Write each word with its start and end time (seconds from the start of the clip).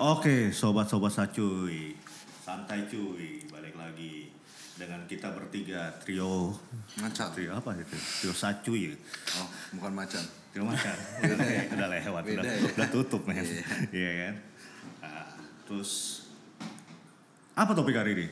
Oke, 0.00 0.48
sobat-sobat 0.50 1.12
sacuy, 1.12 1.92
santai 2.40 2.88
cuy, 2.88 3.44
balik 3.46 3.76
lagi 3.76 4.32
dengan 4.74 5.04
kita 5.04 5.28
bertiga 5.28 5.92
trio 6.00 6.56
Macan. 6.96 7.28
trio 7.36 7.52
apa 7.52 7.76
itu? 7.76 7.96
Trio 8.18 8.32
sacuy, 8.32 8.88
ya? 8.88 8.96
Oh, 9.36 9.48
bukan 9.76 9.92
macan. 9.92 10.24
trio 10.50 10.64
macan. 10.64 10.96
udah, 11.20 11.36
le- 11.44 11.68
udah 11.70 11.88
lewat, 11.90 12.22
Beda 12.24 12.40
udah, 12.40 12.48
ya? 12.50 12.60
udah 12.72 12.88
tutup 12.88 13.22
men, 13.28 13.44
Iya. 13.44 13.60
iya 13.92 14.10
kan? 14.18 14.34
Nah, 15.02 15.24
terus 15.68 16.24
apa 17.52 17.76
topik 17.76 17.92
hari 17.92 18.16
ini? 18.16 18.26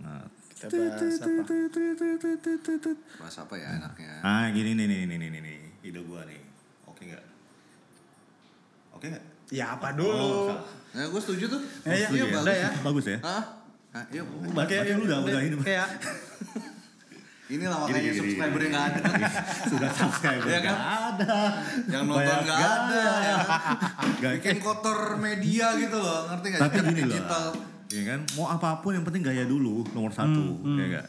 Nah, 0.00 0.24
Kita 0.56 0.72
bahas 0.72 1.20
apa? 1.20 1.52
Bahas 3.20 3.36
apa 3.36 3.54
ya 3.54 3.68
enaknya? 3.76 4.12
ah 4.24 4.48
gini 4.48 4.72
nih 4.72 4.86
nih 4.88 5.00
nih 5.04 5.16
nih 5.20 5.28
nih, 5.30 5.40
nih. 5.44 5.58
ide 5.84 6.00
gua 6.00 6.24
nih, 6.24 6.40
oke 6.88 7.02
nggak? 7.04 7.24
Oke 8.90 9.06
nggak? 9.12 9.24
Ya 9.48 9.72
apa 9.72 9.92
Oh, 9.92 9.96
dulu? 9.96 10.30
salah. 10.48 10.64
Nah, 10.90 11.04
gue 11.06 11.20
setuju 11.20 11.44
tuh. 11.46 11.60
Eh, 11.84 11.92
iya, 11.94 12.06
Setuju 12.08 12.24
udah 12.32 12.56
ya. 12.56 12.70
Bagus 12.80 13.04
ya? 13.06 13.18
Hah? 13.20 13.42
Nah, 13.92 14.04
iya. 14.08 14.22
Berarti 14.24 14.74
lu 14.92 15.02
udah 15.04 15.18
udah 15.22 15.40
ini. 15.40 15.56
Kayak 15.60 15.88
Inilah 17.46 17.78
makanya 17.78 18.00
gini, 18.02 18.18
subscribernya 18.18 18.68
nggak 18.68 18.86
ada. 18.90 19.00
Sudah 19.70 19.90
subscriber 19.94 20.46
Iya 20.50 20.58
kan? 20.58 20.74
nggak 20.74 20.82
ada. 20.98 21.36
Yang 21.86 22.02
nonton 22.04 22.38
nggak 22.42 22.58
ada. 22.58 23.04
ya. 23.22 23.36
Nggak, 24.18 24.32
Bikin 24.42 24.58
kotor 24.58 24.98
media 25.16 25.66
gitu 25.78 25.96
loh, 25.96 26.26
ngerti 26.26 26.46
nggak? 26.50 26.60
tapi 26.60 26.76
gini 26.82 26.90
loh. 26.98 27.06
digital. 27.06 27.44
Ya 27.86 28.02
kan? 28.04 28.20
Mau 28.34 28.46
apa 28.50 28.82
pun 28.82 28.92
yang 28.92 29.06
penting 29.06 29.22
gaya 29.22 29.46
dulu 29.46 29.86
nomor 29.88 30.10
satu, 30.10 30.58
ya 30.74 30.84
enggak? 30.90 31.06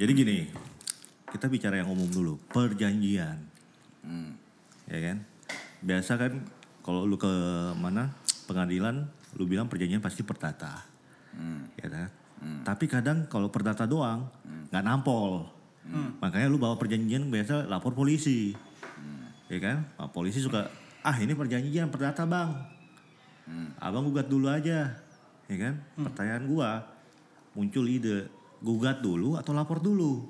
Jadi 0.00 0.12
gini, 0.16 0.38
kita 1.28 1.44
bicara 1.46 1.76
yang 1.76 1.92
umum 1.92 2.08
dulu, 2.08 2.40
perjanjian, 2.48 3.36
Hmm. 4.00 4.32
ya 4.86 5.12
kan? 5.12 5.16
Biasa 5.78 6.16
kan 6.16 6.32
kalau 6.82 7.04
lu 7.04 7.16
ke 7.16 7.30
mana? 7.76 8.12
Pengadilan, 8.48 9.04
lu 9.36 9.44
bilang 9.44 9.68
perjanjian 9.68 10.00
pasti 10.00 10.24
perdata, 10.24 10.80
Hmm. 11.36 11.68
ya 11.76 11.88
kan? 11.92 12.08
Tapi 12.64 12.88
kadang 12.88 13.28
kalau 13.28 13.52
perdata 13.52 13.84
doang 13.84 14.24
nggak 14.72 14.84
nampol, 14.84 15.44
makanya 16.22 16.48
lu 16.48 16.56
bawa 16.56 16.80
perjanjian 16.80 17.28
biasa 17.28 17.68
lapor 17.68 17.92
polisi, 17.92 18.56
ya 19.52 19.58
kan? 19.60 19.84
Nah, 20.00 20.08
polisi 20.08 20.40
suka 20.40 20.64
ah 21.04 21.16
ini 21.20 21.36
perjanjian 21.36 21.92
perdata 21.92 22.24
bang, 22.24 22.56
abang 23.76 24.08
gugat 24.08 24.32
dulu 24.32 24.48
aja, 24.48 24.96
ya 25.44 25.56
kan? 25.60 25.74
Pertanyaan 26.00 26.48
gua 26.48 26.88
muncul 27.52 27.84
ide 27.84 28.32
gugat 28.64 29.04
dulu 29.04 29.36
atau 29.36 29.52
lapor 29.52 29.82
dulu? 29.84 30.24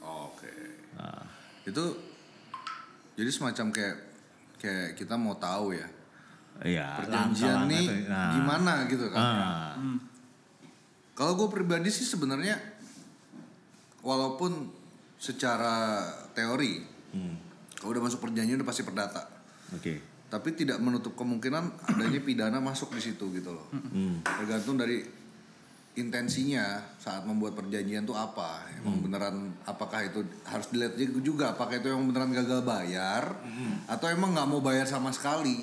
Oke. 0.00 0.52
Nah, 0.96 1.26
Itu 1.68 1.84
jadi 3.12 3.28
semacam 3.28 3.68
kayak 3.76 3.96
kayak 4.58 4.98
kita 4.98 5.14
mau 5.14 5.38
tahu 5.38 5.72
ya 5.74 5.88
Iya, 6.58 6.98
perjanjian 6.98 7.70
nih 7.70 8.10
nah. 8.10 8.34
gimana 8.34 8.72
gitu 8.90 9.06
kan. 9.14 9.22
Ah, 9.22 9.72
Kalau 11.14 11.38
gue 11.38 11.46
pribadi 11.54 11.86
sih 11.86 12.02
sebenarnya 12.02 12.58
walaupun 14.02 14.66
secara 15.18 16.02
teori 16.34 16.82
hmm, 17.14 17.34
kalau 17.78 17.94
udah 17.94 18.02
masuk 18.10 18.22
perjanjian 18.22 18.58
udah 18.58 18.66
pasti 18.66 18.82
perdata. 18.82 19.22
Oke. 19.70 20.02
Tapi 20.28 20.48
tidak 20.58 20.82
menutup 20.82 21.14
kemungkinan 21.14 21.94
adanya 21.94 22.20
pidana 22.26 22.58
masuk 22.58 22.90
di 22.94 23.02
situ 23.06 23.30
gitu 23.30 23.54
loh. 23.54 23.66
Hmm. 23.70 24.18
Tergantung 24.26 24.74
dari 24.74 25.02
intensinya 25.98 26.78
saat 26.96 27.26
membuat 27.26 27.58
perjanjian 27.58 28.06
tuh 28.06 28.14
apa. 28.14 28.62
Emang 28.78 29.02
beneran 29.02 29.52
apakah 29.66 30.06
itu 30.06 30.22
harus 30.46 30.70
dilihat 30.70 30.94
juga 31.20 31.52
apakah 31.52 31.82
itu 31.82 31.90
yang 31.90 32.06
beneran 32.06 32.30
gagal 32.30 32.62
bayar 32.62 33.34
atau 33.90 34.06
emang 34.08 34.32
nggak 34.34 34.48
mau 34.48 34.62
bayar 34.62 34.86
sama 34.86 35.10
sekali 35.10 35.62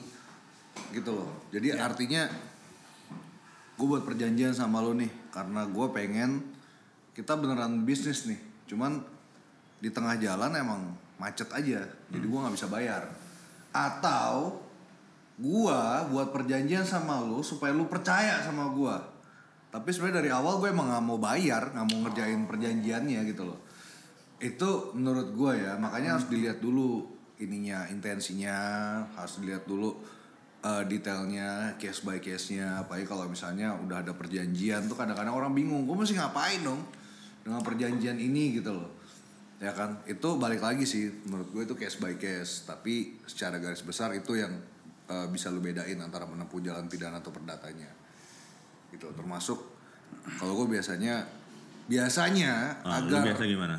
gitu 0.91 1.15
loh. 1.15 1.31
Jadi 1.49 1.73
artinya 1.75 2.27
gue 3.75 3.87
buat 3.87 4.03
perjanjian 4.03 4.55
sama 4.55 4.79
lo 4.79 4.95
nih 4.95 5.11
karena 5.31 5.67
gue 5.67 5.87
pengen 5.91 6.43
kita 7.15 7.39
beneran 7.39 7.87
bisnis 7.87 8.27
nih. 8.27 8.39
Cuman 8.67 8.99
di 9.79 9.87
tengah 9.91 10.19
jalan 10.19 10.51
emang 10.55 10.81
macet 11.15 11.47
aja, 11.55 11.87
jadi 12.11 12.25
gue 12.27 12.39
nggak 12.39 12.55
bisa 12.59 12.67
bayar. 12.67 13.07
Atau 13.71 14.63
gua 15.35 16.07
buat 16.07 16.31
perjanjian 16.31 16.87
sama 16.87 17.19
lu 17.19 17.43
supaya 17.43 17.75
lu 17.75 17.87
percaya 17.91 18.39
sama 18.43 18.71
gua. 18.71 19.14
Tapi 19.75 19.91
sebenarnya 19.91 20.23
dari 20.23 20.31
awal 20.31 20.63
gue 20.63 20.71
emang 20.71 20.87
nggak 20.87 21.03
mau 21.03 21.19
bayar, 21.19 21.75
nggak 21.75 21.87
mau 21.91 22.07
ngerjain 22.07 22.47
perjanjiannya 22.47 23.19
gitu 23.27 23.43
loh. 23.43 23.59
Itu 24.39 24.95
menurut 24.95 25.35
gua 25.35 25.51
ya, 25.51 25.75
makanya 25.75 26.15
harus 26.15 26.31
dilihat 26.31 26.63
dulu 26.63 27.03
ininya, 27.43 27.83
intensinya, 27.91 28.55
harus 29.19 29.43
dilihat 29.43 29.67
dulu 29.67 29.99
eh, 30.63 30.83
detailnya, 30.87 31.75
case 31.75 32.07
by 32.07 32.23
case-nya. 32.23 32.87
Apalagi 32.87 33.03
kalau 33.03 33.27
misalnya 33.27 33.75
udah 33.75 33.99
ada 33.99 34.15
perjanjian 34.15 34.87
tuh 34.87 34.95
kadang-kadang 34.95 35.35
orang 35.35 35.51
bingung, 35.51 35.83
gue 35.83 35.95
mesti 35.99 36.15
ngapain 36.15 36.63
dong 36.63 36.79
dengan 37.43 37.59
perjanjian 37.59 38.15
ini? 38.15 38.55
gitu 38.55 38.71
loh. 38.71 38.95
Ya 39.59 39.75
kan? 39.75 39.99
Itu 40.07 40.39
balik 40.39 40.63
lagi 40.63 40.87
sih 40.87 41.11
menurut 41.27 41.51
gue 41.51 41.67
itu 41.67 41.75
case 41.75 41.99
by 41.99 42.15
case. 42.15 42.63
Tapi 42.63 43.19
secara 43.27 43.59
garis 43.59 43.83
besar 43.83 44.15
itu 44.15 44.39
yang 44.39 44.55
eh, 45.11 45.27
bisa 45.27 45.51
lu 45.51 45.59
bedain 45.59 45.99
antara 45.99 46.23
menempuh 46.23 46.63
jalan 46.63 46.87
pidana 46.87 47.19
atau 47.19 47.35
perdatanya 47.35 48.04
gitu. 48.95 49.11
Termasuk 49.11 49.59
kalau 50.39 50.63
gue 50.63 50.79
biasanya 50.79 51.27
biasanya 51.85 52.81
lu 52.81 53.13
agar 53.13 53.21
biasa 53.29 53.43
gimana? 53.45 53.77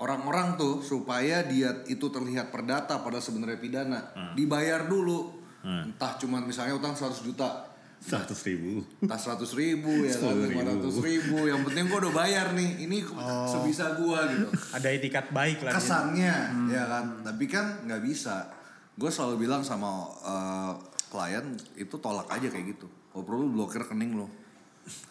orang-orang 0.00 0.56
tuh 0.56 0.80
supaya 0.80 1.44
dia 1.44 1.84
itu 1.84 2.08
terlihat 2.08 2.48
perdata 2.48 3.04
pada 3.04 3.20
sebenarnya 3.20 3.60
pidana 3.60 4.00
dibayar 4.32 4.88
dulu. 4.88 5.38
Hmm. 5.60 5.92
entah 5.92 6.16
cuman 6.16 6.48
misalnya 6.48 6.72
utang 6.72 6.96
100 6.96 7.20
juta. 7.20 7.68
Seratus 8.00 8.48
ribu. 8.48 8.80
tas 9.04 9.20
seratus 9.20 9.52
ribu 9.52 9.92
ya 10.08 10.16
kan 10.16 10.32
lima 10.32 10.64
ratus 10.64 11.04
ribu. 11.04 11.44
Yang 11.44 11.68
penting 11.68 11.84
gue 11.84 11.98
udah 12.00 12.14
bayar 12.16 12.56
nih 12.56 12.88
ini 12.88 13.04
sebisa 13.44 13.92
gue 13.92 14.20
gitu. 14.32 14.48
Ada 14.72 14.88
etikat 14.88 15.28
baik 15.28 15.60
lah. 15.60 15.76
kesannya 15.76 16.32
ya 16.72 16.82
kan. 16.88 17.20
Tapi 17.20 17.44
kan 17.44 17.84
nggak 17.84 18.00
bisa. 18.00 18.48
Gue 18.96 19.12
selalu 19.12 19.44
bilang 19.44 19.60
sama 19.60 20.08
eh, 20.24 20.72
klien 21.12 21.44
itu 21.76 21.92
tolak 22.00 22.24
aja 22.32 22.48
kayak 22.48 22.72
gitu 22.72 22.88
kalau 23.10 23.22
perlu 23.26 23.46
blokir 23.50 23.82
rekening 23.82 24.14
lo 24.16 24.26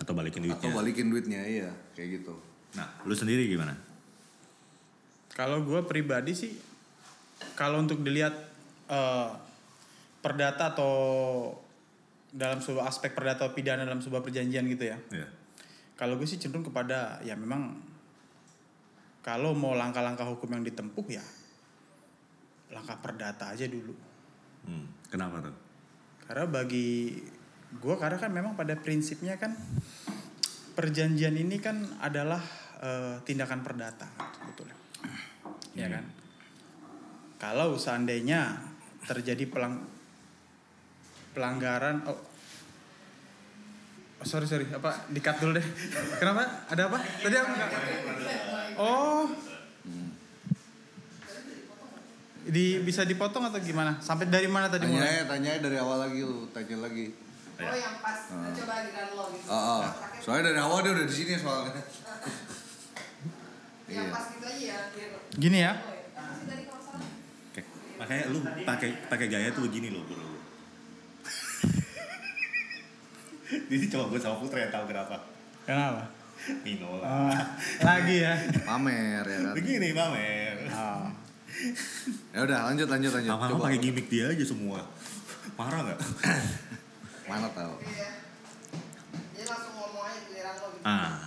Atau 0.01 0.17
balikin 0.17 0.43
duitnya. 0.43 0.59
atau 0.59 0.69
balikin 0.73 1.07
duitnya 1.13 1.41
iya 1.45 1.69
kayak 1.93 2.23
gitu 2.23 2.33
Nah, 2.77 2.85
lu 3.05 3.17
sendiri 3.17 3.49
gimana? 3.49 3.73
Kalau 5.33 5.63
gue 5.63 5.81
pribadi 5.87 6.35
sih, 6.35 6.53
kalau 7.57 7.81
untuk 7.81 8.03
dilihat 8.03 8.35
eh, 8.91 9.29
perdata 10.19 10.75
atau 10.75 10.93
dalam 12.29 12.61
sebuah 12.61 12.85
aspek 12.85 13.17
perdata 13.17 13.47
atau 13.49 13.55
pidana 13.57 13.87
dalam 13.87 14.03
sebuah 14.03 14.21
perjanjian 14.21 14.67
gitu 14.69 14.85
ya. 14.85 14.97
Ya. 15.09 15.25
Kalau 15.97 16.19
gue 16.19 16.27
sih 16.29 16.37
cenderung 16.37 16.67
kepada 16.67 17.17
ya 17.25 17.33
memang 17.33 17.79
kalau 19.25 19.57
mau 19.57 19.73
langkah-langkah 19.73 20.29
hukum 20.29 20.53
yang 20.53 20.63
ditempuh 20.63 21.05
ya 21.09 21.25
langkah 22.69 23.01
perdata 23.01 23.49
aja 23.49 23.65
dulu. 23.65 23.97
Hmm. 24.69 24.85
Kenapa 25.09 25.41
tuh? 25.41 25.55
Karena 26.29 26.45
bagi 26.45 27.17
gue 27.69 27.95
karena 28.01 28.17
kan 28.17 28.33
memang 28.33 28.57
pada 28.57 28.73
prinsipnya 28.73 29.37
kan 29.37 29.53
perjanjian 30.73 31.37
ini 31.37 31.61
kan 31.61 31.85
adalah 32.01 32.41
eh, 32.81 33.21
tindakan 33.21 33.61
perdata 33.61 34.09
sebetulnya. 34.41 34.77
Ya 35.77 35.87
kan? 35.91 36.05
Kalau 37.39 37.77
seandainya 37.77 38.57
terjadi 39.05 39.47
pelang 39.47 39.79
pelanggaran 41.31 42.03
oh, 42.09 42.19
oh, 44.19 44.25
sorry 44.27 44.49
sorry 44.49 44.65
apa 44.73 45.07
dikat 45.13 45.37
dulu 45.37 45.55
deh. 45.55 45.67
Kenapa? 46.19 46.67
Ada 46.67 46.89
apa? 46.89 46.99
Tadi 46.99 47.35
apa 47.37 47.53
oh. 48.81 49.25
Di 52.49 52.81
bisa 52.81 53.05
dipotong 53.05 53.45
atau 53.53 53.61
gimana? 53.61 54.01
Sampai 54.01 54.25
dari 54.25 54.49
mana 54.49 54.67
tadi 54.73 54.89
tanya 54.89 54.95
mulai? 54.97 55.21
Ya 55.21 55.23
tanya 55.29 55.51
dari 55.61 55.77
awal 55.77 56.09
lagi 56.09 56.25
lu 56.25 56.49
tanya 56.49 56.81
lagi 56.81 57.28
Oh 57.61 57.75
yang 57.75 57.95
pas 57.99 58.19
coba 58.29 58.73
giliran 58.79 59.07
lo 59.11 59.25
gitu. 59.29 59.47
ah 59.47 59.55
ah. 59.77 59.81
soalnya 60.17 60.43
dari 60.47 60.59
awal 60.59 60.79
dia 60.79 60.91
udah 60.91 61.03
di 61.03 61.11
sini 61.13 61.33
soalnya 61.35 61.75
Yang 63.85 63.95
iya 63.99 64.13
pas 64.13 64.25
gitu 64.29 64.45
aja 64.45 64.63
ya. 64.63 64.77
biar- 64.87 65.17
gini 65.35 65.57
ya? 65.59 65.73
Oke. 67.49 67.61
Makanya 67.97 68.23
lu 68.29 68.37
pakai 68.61 68.89
pakai 69.07 69.27
gaya 69.27 69.49
tuh 69.49 69.65
begini 69.65 69.89
loh, 69.89 70.05
bro. 70.05 70.29
Jadi 73.49 73.85
coba 73.89 74.03
gue 74.07 74.19
sama 74.19 74.37
Putra 74.37 74.61
yang 74.61 74.69
tahu 74.69 74.85
kenapa. 74.85 75.17
kenapa 75.65 76.05
Nino 76.61 77.01
lah. 77.01 77.09
Oh, 77.27 77.33
lagi 77.81 78.21
ya 78.21 78.33
pamer 78.69 79.25
ya 79.25 79.37
kan 79.41 79.53
Begini, 79.53 79.89
Mamer. 79.91 80.55
oh. 80.69 81.09
ya 82.31 82.39
udah 82.45 82.69
lanjut 82.69 82.87
lanjut 82.87 83.11
lanjut 83.11 83.27
Lama-lama 83.27 83.65
pakai 83.65 83.79
gimmick 83.79 84.07
dia 84.07 84.29
aja 84.29 84.45
semua. 84.45 84.85
Marah 85.57 85.81
nggak? 85.83 85.99
mana 87.29 87.47
tahu 87.53 87.73
Iya. 87.85 88.09
Jadi 89.37 89.45
langsung 89.45 89.73
ngomong 89.77 90.03
aja 90.03 90.19
giliran 90.25 90.55
lo 90.57 90.67
gitu. 90.73 90.83
Ah. 90.83 91.19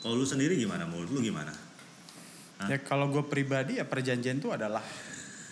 Kalau 0.00 0.14
lu 0.16 0.26
sendiri 0.26 0.54
gimana? 0.56 0.82
Menurut 0.82 1.10
lu 1.12 1.20
gimana? 1.20 1.52
Hah? 2.56 2.72
ya 2.72 2.80
kalau 2.80 3.12
gue 3.12 3.20
pribadi 3.20 3.76
ya 3.76 3.84
perjanjian 3.84 4.40
itu 4.40 4.48
adalah 4.48 4.80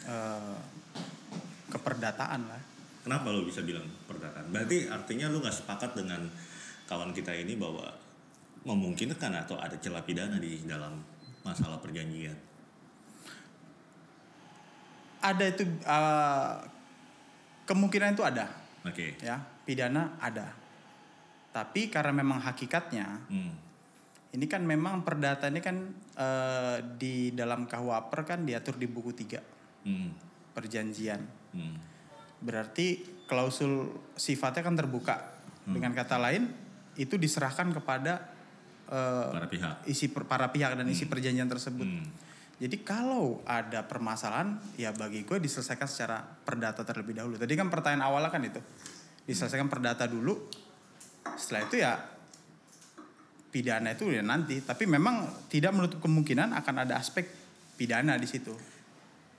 eh, 0.09 0.57
ke- 0.97 1.77
keperdataan 1.77 2.49
lah. 2.49 2.63
Kenapa 3.05 3.29
lu 3.29 3.45
bisa 3.45 3.61
bilang 3.61 3.85
perdataan? 4.09 4.49
Berarti 4.49 4.89
artinya 4.89 5.29
lu 5.29 5.45
nggak 5.45 5.53
sepakat 5.53 5.93
dengan 5.93 6.25
kawan 6.89 7.13
kita 7.13 7.37
ini 7.37 7.61
bahwa 7.61 7.85
memungkinkan 8.65 9.37
atau 9.37 9.61
ada 9.61 9.77
celah 9.77 10.01
pidana 10.01 10.41
di 10.41 10.65
dalam 10.65 10.97
masalah 11.45 11.77
perjanjian. 11.77 12.33
Ada 15.21 15.45
itu 15.53 15.63
eh, 15.85 16.53
kemungkinan 17.69 18.17
itu 18.17 18.25
ada, 18.25 18.49
Oke. 18.85 19.17
ya 19.19 19.41
pidana 19.65 20.17
ada. 20.19 20.53
Tapi 21.51 21.87
karena 21.87 22.13
memang 22.13 22.39
hakikatnya 22.39 23.25
Hmm. 23.27 23.53
ini 24.31 24.45
kan 24.45 24.61
memang 24.61 25.01
perdata 25.01 25.47
ini 25.47 25.59
kan 25.59 25.77
eh, 26.15 26.77
di 26.95 27.31
dalam 27.31 27.65
KUHP 27.65 28.13
kan 28.25 28.41
diatur 28.43 28.75
di 28.75 28.85
buku 28.85 29.11
3 29.11 29.41
Hmm. 29.83 30.11
perjanjian. 30.53 31.21
Hmm. 31.51 31.77
Berarti 32.39 33.01
klausul 33.25 33.89
sifatnya 34.15 34.61
kan 34.61 34.75
terbuka. 34.75 35.17
Dengan 35.65 35.91
kata 35.91 36.21
lain 36.21 36.53
itu 36.95 37.17
diserahkan 37.17 37.73
kepada 37.73 38.31
eh, 38.85 39.29
Para 39.33 39.49
pihak. 39.49 39.75
isi 39.87 40.13
per- 40.13 40.29
para 40.29 40.47
pihak 40.49 40.77
dan 40.77 40.85
isi 40.85 41.07
perjanjian 41.07 41.49
tersebut. 41.49 41.89
Hmm. 41.89 42.05
Jadi 42.55 42.87
kalau 42.87 43.43
ada 43.43 43.83
permasalahan 43.83 44.55
ya 44.79 44.95
bagi 44.95 45.27
gue 45.27 45.39
diselesaikan 45.43 45.91
secara 45.91 46.23
perdata 46.23 46.87
terlebih 46.87 47.19
dahulu. 47.19 47.35
Tadi 47.35 47.55
kan 47.59 47.67
pertanyaan 47.67 48.07
awalnya 48.07 48.31
kan 48.31 48.43
itu 48.47 48.63
diselesaikan 49.27 49.67
perdata 49.67 50.07
dulu. 50.07 50.39
Setelah 51.35 51.63
itu 51.67 51.77
ya 51.83 51.93
pidana 53.51 53.91
itu 53.95 54.07
ya 54.11 54.23
nanti. 54.23 54.63
Tapi 54.63 54.87
memang 54.87 55.27
tidak 55.51 55.75
menutup 55.75 55.99
kemungkinan 55.99 56.55
akan 56.55 56.75
ada 56.87 56.95
aspek 57.03 57.27
pidana 57.75 58.15
di 58.15 58.29
situ. 58.31 58.55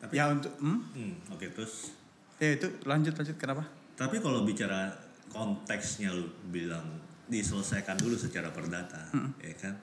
Tapi- 0.03 0.15
ya 0.19 0.27
untuk 0.27 0.51
hmm? 0.59 0.79
Hmm, 0.91 1.13
Oke 1.31 1.55
terus. 1.55 1.95
ya 2.35 2.51
itu 2.51 2.67
lanjut 2.83 3.15
lanjut 3.15 3.39
kenapa? 3.39 3.63
Tapi 3.95 4.19
kalau 4.19 4.43
bicara 4.43 4.91
konteksnya 5.31 6.11
lu 6.11 6.27
bilang 6.51 6.83
diselesaikan 7.31 7.95
dulu 7.95 8.19
secara 8.19 8.51
perdata, 8.51 9.07
ya 9.39 9.55
kan? 9.55 9.73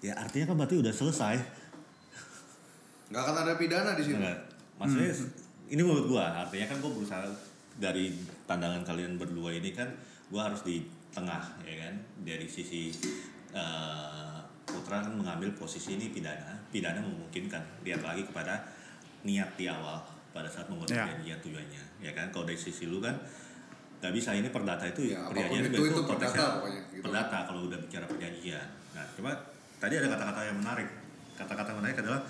Ya 0.00 0.16
artinya 0.16 0.50
kan 0.50 0.56
berarti 0.56 0.80
udah 0.80 0.90
selesai. 0.90 1.36
Nggak 3.10 3.22
akan 3.26 3.36
ada 3.42 3.52
pidana 3.54 3.90
di 3.92 4.02
sini. 4.02 4.22
Enggak. 4.22 4.38
Maksudnya 4.78 5.10
ini 5.68 5.80
menurut 5.82 6.06
gua 6.08 6.24
artinya 6.40 6.66
kan 6.66 6.78
gua 6.78 6.92
berusaha 6.94 7.22
dari 7.76 8.10
pandangan 8.46 8.82
kalian 8.82 9.18
berdua 9.18 9.50
ini 9.52 9.70
kan 9.70 9.86
gua 10.30 10.48
harus 10.48 10.62
di 10.62 10.82
tengah 11.10 11.42
ya 11.62 11.74
kan 11.76 11.94
dari 12.22 12.46
sisi 12.46 12.94
eh, 13.50 14.38
Putra 14.62 15.02
kan 15.02 15.10
mengambil 15.10 15.50
posisi 15.52 15.98
ini 15.98 16.14
pidana 16.14 16.54
pidana 16.70 17.02
memungkinkan 17.02 17.82
lihat 17.82 18.06
lagi 18.06 18.22
kepada 18.22 18.62
niat 19.26 19.58
di 19.58 19.66
awal 19.66 19.98
pada 20.30 20.46
saat 20.46 20.70
membuat 20.70 20.94
Ya. 20.94 21.02
perjanjian 21.02 21.38
tujuannya 21.42 21.82
ya 21.98 22.14
kan 22.14 22.30
kalau 22.30 22.46
dari 22.46 22.54
sisi 22.54 22.86
lu 22.86 23.02
kan 23.02 23.18
nggak 23.98 24.14
bisa 24.14 24.30
ini 24.32 24.46
perdata 24.48 24.86
itu 24.86 25.10
Ya, 25.10 25.26
perjanjian 25.26 25.66
itu, 25.66 25.82
itu 25.90 26.00
konteksnya 26.06 26.38
perdata 26.38 26.56
pokoknya, 26.62 26.80
gitu. 26.94 27.02
perdata 27.02 27.38
kalau 27.50 27.60
udah 27.66 27.78
bicara 27.82 28.04
perjanjian 28.06 28.66
nah 28.94 29.04
coba 29.18 29.30
tadi 29.82 29.94
ada 29.98 30.08
kata-kata 30.08 30.40
yang 30.46 30.56
menarik 30.62 30.88
kata-kata 31.34 31.70
menarik 31.74 31.96
adalah 31.98 32.20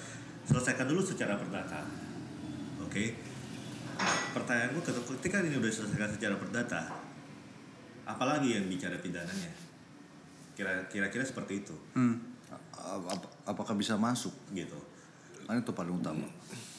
selesaikan 0.50 0.84
dulu 0.84 0.98
secara 1.00 1.34
perdata 1.34 1.80
oke 2.80 3.30
Nah, 3.92 4.16
pertanyaan 4.32 4.72
gue 4.72 4.80
ketika 5.20 5.44
ini 5.44 5.52
udah 5.54 5.68
diselesaikan 5.68 6.08
secara 6.10 6.32
perdata 6.34 6.88
apalagi 8.02 8.56
yang 8.56 8.64
bicara 8.64 8.96
pidananya 8.96 9.52
kira 10.52 10.88
kira-kira 10.88 11.20
seperti 11.20 11.60
itu 11.60 11.76
Hmm. 11.92 12.16
Ap- 12.72 13.04
ap- 13.06 13.32
apakah 13.46 13.76
bisa 13.76 13.94
masuk? 13.94 14.32
gitu 14.50 14.74
Kan 15.44 15.60
itu 15.60 15.68
paling 15.70 15.94
utama. 15.94 16.24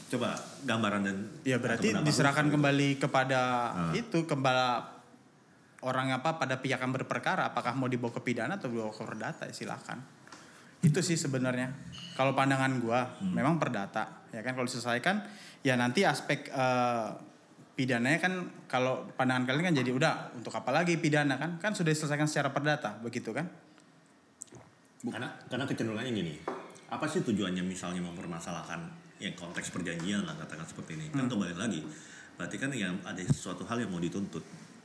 coba 0.09 0.33
gambaran 0.65 1.01
dan 1.03 1.17
Ya 1.43 1.55
berarti 1.55 1.93
diserahkan 2.01 2.49
kembali 2.49 2.97
kepada 2.97 3.41
Ah. 3.69 3.93
itu 3.93 4.25
kembali 4.25 4.67
orang 5.81 6.11
apa 6.11 6.35
pada 6.35 6.57
pihak 6.57 6.77
yang 6.79 6.91
berperkara 6.91 7.47
apakah 7.47 7.71
mau 7.73 7.85
dibawa 7.85 8.11
ke 8.11 8.21
pidana 8.23 8.57
atau 8.57 8.67
dibawa 8.67 8.89
ke 8.89 8.97
perdata 8.99 9.45
ya 9.45 9.53
silakan. 9.53 10.01
Itu 10.81 10.99
sih 11.05 11.15
sebenarnya. 11.15 11.69
Kalau 12.17 12.33
pandangan 12.33 12.81
gua 12.81 13.05
Hmm. 13.21 13.33
memang 13.33 13.61
perdata 13.61 14.25
ya 14.33 14.41
kan? 14.41 14.57
Kalau 14.57 14.65
diselesaikan 14.65 15.21
ya 15.61 15.77
nanti 15.77 16.01
aspek 16.01 16.49
eh, 16.49 17.07
pidananya 17.71 18.19
kan 18.19 18.33
kalau 18.67 19.05
pandangan 19.15 19.47
kalian 19.47 19.71
kan 19.71 19.75
jadi 19.77 19.91
udah 19.93 20.13
untuk 20.35 20.53
apa 20.53 20.69
lagi 20.73 20.97
pidana? 20.97 21.37
Kan? 21.37 21.61
Kan 21.61 21.71
sudah 21.77 21.93
diselesaikan 21.93 22.27
secara 22.27 22.49
perdata 22.49 22.97
begitu 23.01 23.31
kan? 23.31 23.45
karena 25.01 25.33
karena 25.49 25.65
kecenderungannya 25.65 26.13
gini 26.13 26.33
apa 26.93 27.09
sih 27.09 27.25
tujuannya 27.25 27.65
misalnya 27.65 28.05
mempermasalahkan 28.05 28.85
yang 29.17 29.33
konteks 29.33 29.73
perjanjian 29.73 30.21
lah 30.29 30.37
katakan 30.37 30.61
seperti 30.61 30.93
ini? 30.93 31.05
Kan 31.09 31.25
kembali 31.25 31.57
lagi 31.57 31.81
berarti 32.37 32.57
kan 32.61 32.69
yang 32.73 32.97
ada 33.01 33.17
sesuatu 33.21 33.65
hal 33.65 33.81
yang 33.81 33.89
mau 33.89 33.97
dituntut. 34.01 34.41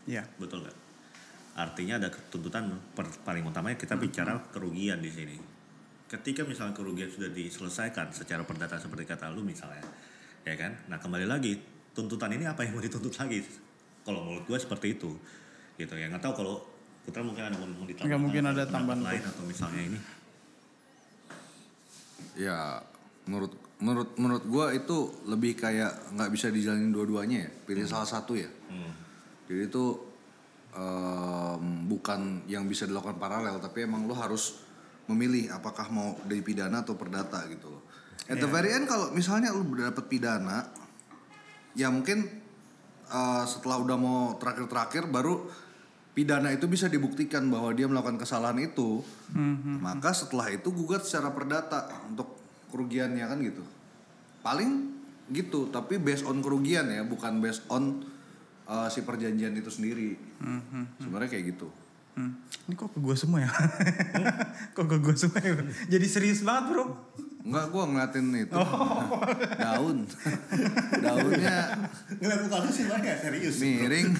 Iya. 0.08 0.24
betul 0.40 0.64
nggak? 0.64 0.76
Artinya 1.56 2.00
ada 2.00 2.08
tuntutan 2.32 2.68
paling 2.96 3.44
utamanya 3.44 3.76
kita 3.76 3.96
bicara 3.96 4.40
kerugian 4.52 5.04
di 5.04 5.12
sini 5.12 5.36
ketika 6.06 6.46
misalnya 6.46 6.74
kerugian 6.74 7.10
sudah 7.10 7.30
diselesaikan 7.30 8.14
secara 8.14 8.46
perdata 8.46 8.78
seperti 8.78 9.04
kata 9.06 9.30
lu 9.34 9.42
misalnya 9.42 9.82
ya 10.46 10.54
kan 10.54 10.74
nah 10.86 11.02
kembali 11.02 11.26
lagi 11.26 11.58
tuntutan 11.92 12.30
ini 12.34 12.46
apa 12.46 12.62
yang 12.62 12.78
mau 12.78 12.82
dituntut 12.84 13.14
lagi 13.18 13.42
kalau 14.06 14.22
menurut 14.22 14.46
gue 14.46 14.58
seperti 14.58 14.94
itu 14.94 15.10
gitu 15.76 15.94
ya 15.98 16.06
nggak 16.06 16.22
tahu 16.22 16.34
kalau 16.44 16.56
Putra 17.06 17.22
mungkin 17.22 17.46
ada 17.46 17.54
mau 17.54 17.70
Nggak 17.86 18.18
mungkin 18.18 18.42
ada 18.50 18.66
tambahan 18.66 18.98
lain 19.06 19.22
atau 19.22 19.46
misalnya 19.46 19.82
ini 19.94 19.98
Ya 22.36 22.82
menurut 23.30 23.54
menurut 23.80 24.10
menurut 24.20 24.44
gua 24.44 24.66
itu 24.74 25.08
lebih 25.24 25.56
kayak 25.56 26.12
nggak 26.12 26.30
bisa 26.32 26.52
dijalanin 26.52 26.92
dua-duanya 26.92 27.48
ya. 27.48 27.50
Pilih 27.64 27.88
salah 27.88 28.04
satu 28.04 28.36
ya. 28.36 28.48
Hmm. 28.68 28.92
Jadi 29.48 29.72
itu 29.72 29.84
em, 30.76 31.88
bukan 31.88 32.44
yang 32.44 32.68
bisa 32.68 32.84
dilakukan 32.84 33.16
paralel 33.16 33.56
tapi 33.56 33.88
emang 33.88 34.04
lo 34.04 34.12
harus 34.12 34.65
memilih 35.06 35.54
apakah 35.54 35.86
mau 35.90 36.18
dari 36.26 36.42
pidana 36.42 36.82
atau 36.82 36.98
perdata 36.98 37.46
gitu 37.50 37.70
loh. 37.70 37.82
At 38.26 38.42
the 38.42 38.50
very 38.50 38.74
end 38.74 38.90
kalau 38.90 39.14
misalnya 39.14 39.54
udah 39.54 39.94
dapet 39.94 40.10
pidana 40.10 40.66
ya 41.78 41.92
mungkin 41.92 42.26
eh, 43.06 43.44
setelah 43.46 43.78
udah 43.78 43.96
mau 44.00 44.34
terakhir-terakhir 44.40 45.06
baru 45.06 45.46
pidana 46.16 46.48
itu 46.48 46.64
bisa 46.64 46.88
dibuktikan 46.88 47.44
bahwa 47.52 47.76
dia 47.76 47.84
melakukan 47.84 48.16
kesalahan 48.16 48.56
itu. 48.64 49.04
Maka 49.84 50.16
setelah 50.16 50.48
itu 50.48 50.72
gugat 50.72 51.04
secara 51.04 51.28
perdata 51.28 51.92
untuk 52.08 52.40
kerugiannya 52.72 53.24
kan 53.28 53.38
gitu. 53.44 53.60
Paling 54.40 54.96
gitu, 55.28 55.68
tapi 55.68 56.00
based 56.00 56.24
on 56.24 56.40
kerugian 56.40 56.88
ya, 56.88 57.04
bukan 57.04 57.44
based 57.44 57.68
on 57.68 58.00
uh, 58.64 58.88
si 58.88 59.04
perjanjian 59.04 59.52
itu 59.52 59.68
sendiri. 59.68 60.16
Sebenarnya 61.04 61.28
kayak 61.28 61.52
gitu. 61.52 61.68
Hmm. 62.16 62.32
Ini 62.66 62.74
kok 62.74 62.96
ke 62.96 62.98
gue 62.98 63.16
semua 63.16 63.44
ya? 63.44 63.50
kok 64.76 64.86
ke 64.88 64.96
gue 64.98 65.14
semua 65.14 65.40
ya? 65.44 65.52
Jadi 65.92 66.06
serius 66.08 66.40
banget 66.40 66.72
bro. 66.72 66.84
Enggak, 67.46 67.70
gua 67.70 67.84
ngeliatin 67.86 68.26
itu. 68.34 68.58
Daun. 69.62 70.02
Daunnya 71.06 71.56
ngeliat 72.18 72.40
muka 72.42 72.56
lu 72.66 72.70
sih 72.74 72.90
banyak 72.90 73.16
serius 73.22 73.62
miring. 73.62 74.10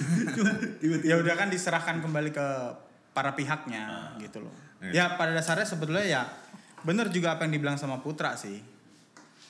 ya 1.03 1.19
udah 1.19 1.35
kan 1.35 1.51
diserahkan 1.51 1.99
kembali 1.99 2.31
ke 2.31 2.47
para 3.11 3.35
pihaknya 3.35 4.15
gitu 4.23 4.47
loh. 4.47 4.55
Ya 4.95 5.19
pada 5.19 5.35
dasarnya 5.35 5.67
sebetulnya 5.67 6.07
ya 6.07 6.21
bener 6.87 7.11
juga 7.11 7.35
apa 7.35 7.43
yang 7.43 7.59
dibilang 7.59 7.75
sama 7.75 7.99
Putra 7.99 8.39
sih. 8.39 8.63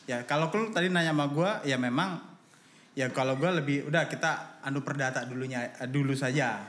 Ya 0.09 0.25
kalau 0.25 0.49
lu 0.49 0.73
tadi 0.73 0.89
nanya 0.89 1.13
sama 1.13 1.29
gue 1.29 1.69
ya 1.69 1.77
memang 1.77 2.17
ya 2.97 3.13
kalau 3.13 3.37
gue 3.37 3.51
lebih 3.61 3.85
udah 3.93 4.09
kita 4.09 4.57
anu 4.65 4.81
perdata 4.81 5.21
dulunya 5.29 5.69
dulu 5.85 6.17
saja. 6.17 6.65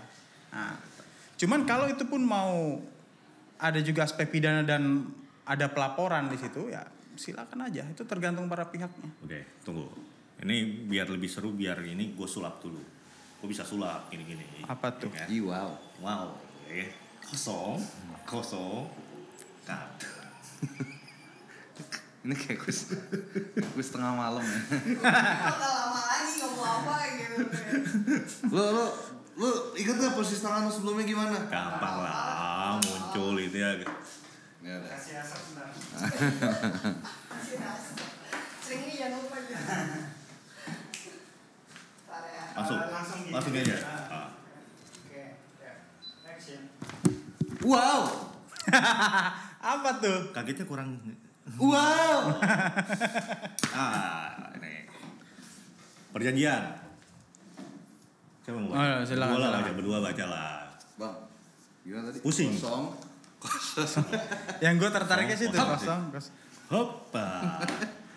Nah, 0.53 0.77
cuman 1.39 1.63
kalau 1.65 1.87
itu 1.87 2.05
pun 2.05 2.21
mau 2.21 2.83
ada 3.59 3.81
juga 3.83 4.07
aspek 4.07 4.29
pidana 4.29 4.67
dan 4.67 5.07
ada 5.49 5.71
pelaporan 5.71 6.29
di 6.29 6.37
situ 6.37 6.69
ya 6.69 6.85
silakan 7.19 7.67
aja 7.67 7.83
itu 7.91 8.07
tergantung 8.07 8.47
para 8.47 8.71
pihaknya. 8.71 9.11
Oke, 9.27 9.43
tunggu. 9.67 9.91
Ini 10.39 10.87
biar 10.87 11.11
lebih 11.11 11.27
seru, 11.27 11.51
biar 11.51 11.83
ini 11.83 12.15
gue 12.15 12.29
sulap 12.31 12.63
dulu. 12.63 12.79
Gue 13.43 13.49
bisa 13.51 13.67
sulap 13.67 14.07
gini-gini. 14.07 14.63
Apa 14.71 14.95
tuh? 14.95 15.11
Ya 15.11 15.27
kan? 15.27 15.35
Ih, 15.35 15.43
wow. 15.43 15.71
Wow. 15.99 16.39
Oke. 16.39 16.95
Kosong. 17.27 17.83
Kosong. 18.23 18.87
Cut. 19.67 19.99
Ini 22.19 22.35
kayak 22.35 22.59
gue, 22.61 22.75
gue 23.79 23.85
setengah 23.85 24.11
malam 24.11 24.43
ya. 24.43 24.61
Bakal 25.01 25.71
lama 25.71 26.01
lagi 26.03 26.33
ngomong 26.43 26.67
apa 26.67 26.95
gitu. 27.15 27.37
Lo, 28.51 28.65
lo, 28.75 28.87
lo 29.39 29.71
ingat 29.79 29.97
gak 30.03 30.19
posisi 30.19 30.43
tangan 30.43 30.67
lo 30.67 30.73
sebelumnya 30.75 31.07
gimana? 31.07 31.39
Gampang 31.47 31.97
lah, 32.03 32.83
muncul 32.83 33.39
itu 33.39 33.55
ya. 33.55 33.79
Ya 34.59 34.75
udah. 34.83 34.91
Kasih 34.91 35.23
asap 35.23 35.39
sebentar. 35.39 35.71
Sering 38.67 38.83
nih 38.85 38.95
jangan 39.01 39.23
lupa 39.23 39.37
gitu. 39.47 39.55
Ntar 42.05 42.23
ya. 42.27 42.43
Langsung. 42.59 42.79
Langsung 43.31 43.55
aja. 43.55 43.77
Ah. 44.11 44.29
Oke, 45.07 45.23
ya. 45.63 45.73
Action. 46.27 46.61
Wow. 47.63 48.29
Apa 49.79 49.91
tuh? 50.03 50.35
Kagetnya 50.35 50.67
kurang. 50.67 50.99
Wow. 51.57 52.21
Ah, 53.79 54.51
ini. 54.59 54.91
Perjanjian. 56.11 56.88
Siapa 58.49 58.65
mau 58.65 58.73
Oh, 58.73 58.81
baca? 58.81 58.81
ya, 58.81 59.05
silakan, 59.05 59.29
Berdua 59.37 59.45
lah 59.45 59.61
baca, 59.61 59.73
berdua 59.77 59.99
baca 60.01 60.25
lah. 60.25 60.53
Bang, 60.97 61.17
gimana 61.85 62.09
tadi? 62.09 62.19
Pusing. 62.25 62.49
Kosong. 62.57 62.85
Kosong. 63.77 64.07
Yang 64.65 64.75
gue 64.81 64.91
tertariknya 64.91 65.37
sih 65.37 65.47
itu 65.53 65.53
Kosong. 65.53 66.01
kosong. 66.09 66.35
Hoppa. 66.73 67.29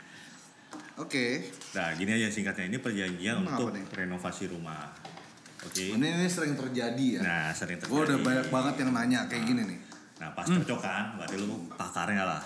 Oke. 1.03 1.51
Nah, 1.75 1.91
gini 2.00 2.15
aja 2.15 2.31
singkatnya 2.31 2.71
ini 2.71 2.79
perjanjian 2.79 3.43
Emang 3.43 3.59
untuk 3.59 3.75
renovasi 3.91 4.47
rumah. 4.47 4.88
Oke. 5.67 6.00
Ini, 6.00 6.07
ini 6.15 6.27
sering 6.31 6.55
terjadi 6.55 7.19
ya. 7.19 7.21
Nah, 7.21 7.47
sering 7.51 7.75
terjadi. 7.75 7.91
Gue 7.91 8.01
udah 8.07 8.17
banyak 8.23 8.47
banget 8.47 8.73
yang 8.88 8.95
nanya 8.95 9.19
kayak 9.27 9.43
gini 9.43 9.67
nih. 9.67 9.79
Nah, 10.23 10.31
pas 10.31 10.47
cocok 10.47 10.79
kan, 10.79 11.19
berarti 11.19 11.35
lu 11.35 11.67
pakarnya 11.75 12.23
lah. 12.23 12.39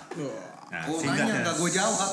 Nah, 0.74 0.82
Oh 0.90 0.98
singkatnya. 0.98 1.22
nanya 1.22 1.46
nggak 1.46 1.54
gue 1.54 1.70
jawab. 1.70 2.10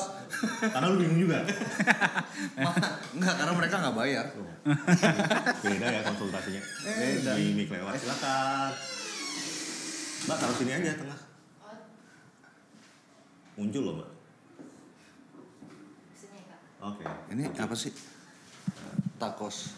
Karena 0.60 0.86
lu 0.92 0.96
bingung 1.00 1.20
juga. 1.28 1.38
Enggak, 3.14 3.34
karena 3.38 3.52
mereka 3.54 3.74
nggak 3.80 3.96
bayar. 3.96 4.26
Beda 5.62 5.86
ya 5.88 6.00
konsultasinya. 6.02 6.62
Eh, 6.88 7.20
di 7.22 7.44
mic 7.54 7.68
lewat. 7.70 7.94
Silakan. 7.98 8.70
Mbak, 10.24 10.36
taruh 10.40 10.56
sini 10.56 10.72
aja 10.72 10.96
tengah. 10.96 11.20
Muncul 13.54 13.82
loh, 13.86 13.94
Mbak. 14.00 14.10
Oke. 16.84 17.04
Ini 17.32 17.44
apa 17.56 17.74
sih? 17.76 17.92
Takos. 19.16 19.72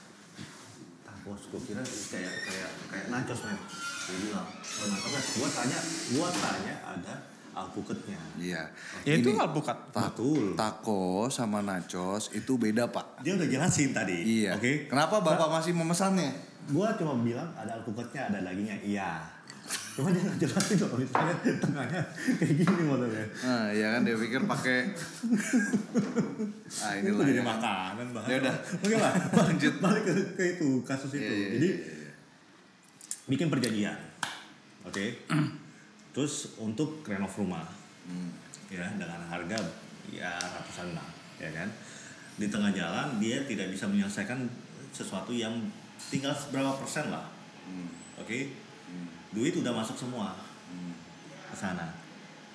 Tacos, 1.06 1.42
gue 1.54 1.60
kira 1.70 1.82
kayak 1.84 2.34
kayak 2.50 2.70
kayak 2.90 3.06
nachos 3.14 3.46
men. 3.46 3.58
Dia 4.06 4.18
bilang, 4.26 4.48
oh, 4.50 4.86
nachos. 4.90 5.24
Gua 5.38 5.50
tanya, 5.50 5.78
gua 6.14 6.28
tanya 6.34 6.74
ada 6.82 7.14
alpukatnya. 7.56 8.20
Iya. 8.36 8.62
Ya 9.02 9.12
itu 9.16 9.32
alpukat. 9.32 9.88
ta- 9.88 10.12
Betul. 10.12 10.52
Taco 10.52 11.26
sama 11.26 11.58
nachos 11.60 12.28
itu 12.30 12.54
beda 12.54 12.84
pak. 12.86 13.24
Dia 13.24 13.32
udah 13.34 13.48
jelasin 13.48 13.90
tadi. 13.90 14.44
Iya. 14.44 14.60
Oke. 14.60 14.84
Kenapa 14.86 15.18
bapak 15.18 15.48
masih 15.50 15.72
memesannya? 15.72 16.36
Gua 16.68 16.92
cuma 16.94 17.16
bilang 17.18 17.48
ada 17.52 17.72
alpukatnya, 17.72 18.28
ada 18.28 18.44
dagingnya. 18.44 18.76
Iya. 18.78 19.10
Cuma 19.96 20.12
dia 20.12 20.20
nggak 20.20 20.36
jelasin 20.38 20.76
kalau 20.76 20.96
misalnya 20.96 21.34
tengahnya 21.56 22.02
kayak 22.36 22.52
gini 22.54 22.82
modelnya. 22.84 23.24
Nah, 23.40 23.66
ya 23.72 23.86
kan 23.90 24.00
dia 24.04 24.14
pikir 24.14 24.40
pakai. 24.44 24.78
ah 26.76 26.92
Ini 26.92 27.08
inilah 27.08 27.24
jadi 27.24 27.40
ya. 27.40 27.44
makanan 27.46 28.06
bahas. 28.12 28.28
Ya 28.28 28.36
udah. 28.38 28.56
Oke 28.76 28.96
lah. 28.96 29.12
Lanjut 29.40 29.74
balik 29.80 30.02
ke, 30.04 30.12
ke 30.34 30.44
itu 30.54 30.68
kasus 30.84 31.10
itu. 31.10 31.24
Iya, 31.24 31.32
iya, 31.32 31.48
Jadi 31.50 31.68
iya, 31.72 31.76
iya. 31.96 32.12
bikin 33.26 33.48
perjanjian. 33.48 33.96
Oke. 34.84 35.04
Terus 36.16 36.56
untuk 36.56 37.04
renov 37.04 37.28
rumah. 37.36 37.68
Hmm. 38.08 38.32
Ya 38.72 38.88
dengan 38.96 39.20
harga 39.28 39.60
ya 40.08 40.32
ratusan 40.40 40.96
lah, 40.96 41.04
ya 41.36 41.52
kan. 41.52 41.68
Di 42.40 42.48
tengah 42.48 42.72
jalan 42.72 43.20
dia 43.20 43.44
tidak 43.44 43.68
bisa 43.68 43.84
menyelesaikan 43.84 44.48
sesuatu 44.96 45.36
yang 45.36 45.52
tinggal 46.08 46.32
berapa 46.48 46.72
persen 46.80 47.12
lah. 47.12 47.28
Hmm. 47.68 47.92
Oke. 48.16 48.56
Duit 49.36 49.52
udah 49.60 49.76
masuk 49.76 50.00
semua 50.00 50.32
Hmm. 50.66 50.96
ke 51.46 51.54
sana. 51.54 51.86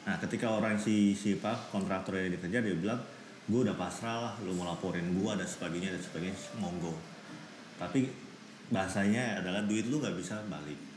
Nah, 0.04 0.18
ketika 0.20 0.50
orang 0.50 0.76
si 0.76 1.14
si 1.14 1.38
Pak 1.40 1.72
kontraktor 1.72 2.18
yang 2.18 2.34
dikerja 2.34 2.60
dia 2.60 2.76
bilang, 2.76 3.00
gue 3.48 3.60
udah 3.64 3.78
pasrah 3.78 4.18
lah, 4.20 4.34
lu 4.44 4.52
mau 4.58 4.68
laporin 4.68 5.16
gua 5.16 5.40
dan 5.40 5.48
sebagainya 5.48 5.96
dan 5.96 6.02
sebagainya, 6.02 6.36
monggo. 6.60 6.92
Tapi 7.80 8.10
bahasanya 8.68 9.40
adalah 9.40 9.64
duit 9.64 9.88
lu 9.88 10.04
nggak 10.04 10.18
bisa 10.18 10.42
balik. 10.52 10.91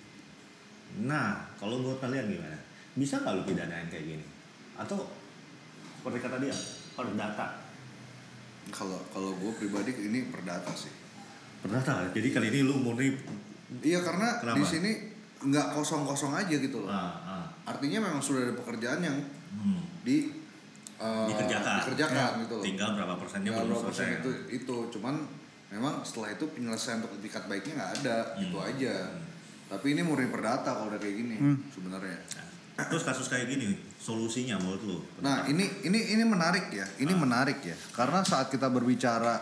Nah, 0.96 1.50
kalau 1.54 1.76
menurut 1.76 1.98
kalian 1.98 2.28
gimana? 2.28 2.58
Bisa 2.94 3.18
nggak 3.18 3.34
lu 3.34 3.42
pidanain 3.44 3.88
kayak 3.88 4.06
gini? 4.08 4.24
Atau 4.74 5.10
seperti 5.96 6.18
kata 6.20 6.36
dia, 6.38 6.54
perdata. 6.92 7.46
Kalau 8.66 9.00
kalau 9.08 9.34
gue 9.34 9.52
pribadi 9.54 9.90
ini 9.92 10.28
perdata 10.28 10.70
sih. 10.70 10.92
Perdata. 11.60 12.06
Jadi 12.10 12.28
kali 12.30 12.46
ini 12.48 12.60
lu 12.62 12.76
murni 12.76 13.10
Iya 13.74 13.98
karena 14.00 14.38
Kenapa? 14.38 14.56
di 14.56 14.62
sini 14.62 14.90
nggak 15.42 15.74
kosong-kosong 15.74 16.30
aja 16.32 16.54
gitu 16.54 16.78
loh. 16.80 16.88
ah, 16.88 17.10
ah, 17.20 17.44
Artinya 17.66 17.98
memang 18.00 18.22
sudah 18.22 18.44
ada 18.44 18.54
pekerjaan 18.54 19.02
yang 19.02 19.16
hmm, 19.50 19.80
di 20.00 20.30
eh, 20.94 21.26
dikerjakan. 21.26 21.82
dikerjakan 21.82 22.30
gitu 22.46 22.54
loh. 22.54 22.64
Tinggal 22.64 22.90
berapa 22.94 23.14
persennya 23.18 23.50
Tinggal 23.50 23.64
belum 23.66 23.74
berapa 23.74 23.88
persen 23.90 24.06
itu 24.14 24.30
itu 24.54 24.76
cuman 24.92 25.14
memang 25.68 25.94
setelah 26.06 26.30
itu 26.30 26.44
penyelesaian 26.46 27.02
untuk 27.02 27.18
etikat 27.18 27.44
baiknya 27.44 27.72
nggak 27.74 27.92
ada 28.00 28.16
Hmm. 28.32 28.42
itu 28.46 28.56
aja. 28.56 28.94
Tapi 29.64 29.86
ini 29.90 30.00
murni 30.00 30.26
perdata 30.26 30.70
kalau 30.70 30.88
udah 30.88 30.98
kayak 30.98 31.16
gini 31.16 31.36
sebenarnya. 31.68 32.18
Nah, 32.74 32.84
terus 32.84 33.02
kasus 33.02 33.26
kayak 33.26 33.46
gini, 33.46 33.70
solusinya 33.94 34.58
menurut 34.58 34.82
lu? 34.82 34.98
Nah 35.20 35.46
ini 35.46 35.62
ini 35.82 36.10
ini 36.10 36.22
menarik 36.22 36.68
ya, 36.68 36.82
ini 36.98 37.10
Ah. 37.10 37.18
menarik 37.20 37.62
ya, 37.62 37.74
karena 37.90 38.18
saat 38.20 38.50
kita 38.50 38.66
berbicara 38.66 39.38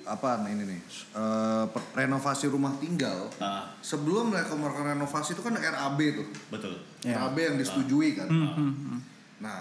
apa 0.00 0.40
ini 0.46 0.64
nih 0.64 0.80
eh, 1.12 1.64
per- 1.68 1.92
renovasi 1.94 2.48
rumah 2.48 2.72
tinggal, 2.74 3.28
Ah, 3.36 3.68
sebelum 3.78 4.32
mereka 4.32 4.56
melakukan 4.56 4.96
renovasi 4.96 5.34
itu 5.34 5.42
kan 5.42 5.52
RAB 5.54 6.00
tuh, 6.14 6.26
betul. 6.48 6.72
Ya. 7.00 7.20
RAB 7.20 7.36
yang 7.38 7.56
disetujui 7.56 8.16
kan. 8.16 8.26
Hmm, 8.26 8.48
hmm, 8.48 8.72
hmm. 8.72 8.98
Nah 9.40 9.60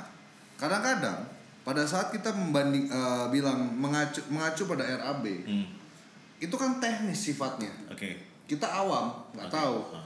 kadang-kadang 0.55 1.27
pada 1.61 1.83
saat 1.83 2.09
kita 2.09 2.31
membanding 2.31 2.87
eh, 2.87 3.25
bilang 3.29 3.67
mengacu 3.75 4.23
mengacu 4.29 4.63
pada 4.65 4.87
RAB, 4.87 5.25
Hmm, 5.43 5.67
itu 6.39 6.55
kan 6.55 6.79
teknis 6.79 7.19
sifatnya. 7.21 7.75
Oke. 7.91 8.28
Kita 8.49 8.65
awam 8.65 9.13
nggak 9.31 9.45
tahu, 9.47 9.77
Ah, 9.93 10.01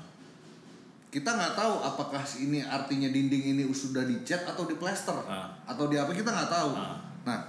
kita 1.08 1.30
nggak 1.30 1.54
tahu 1.54 1.74
apakah 1.80 2.20
ini 2.36 2.60
artinya 2.60 3.08
dinding 3.08 3.56
ini 3.56 3.64
sudah 3.70 4.04
dicat 4.04 4.44
atau 4.44 4.66
diplester 4.66 5.16
Ah. 5.24 5.48
atau 5.64 5.88
di 5.88 5.96
apa 5.96 6.12
kita 6.12 6.28
nggak 6.28 6.52
tahu. 6.52 6.72
Ah. 6.74 7.00
Nah, 7.24 7.40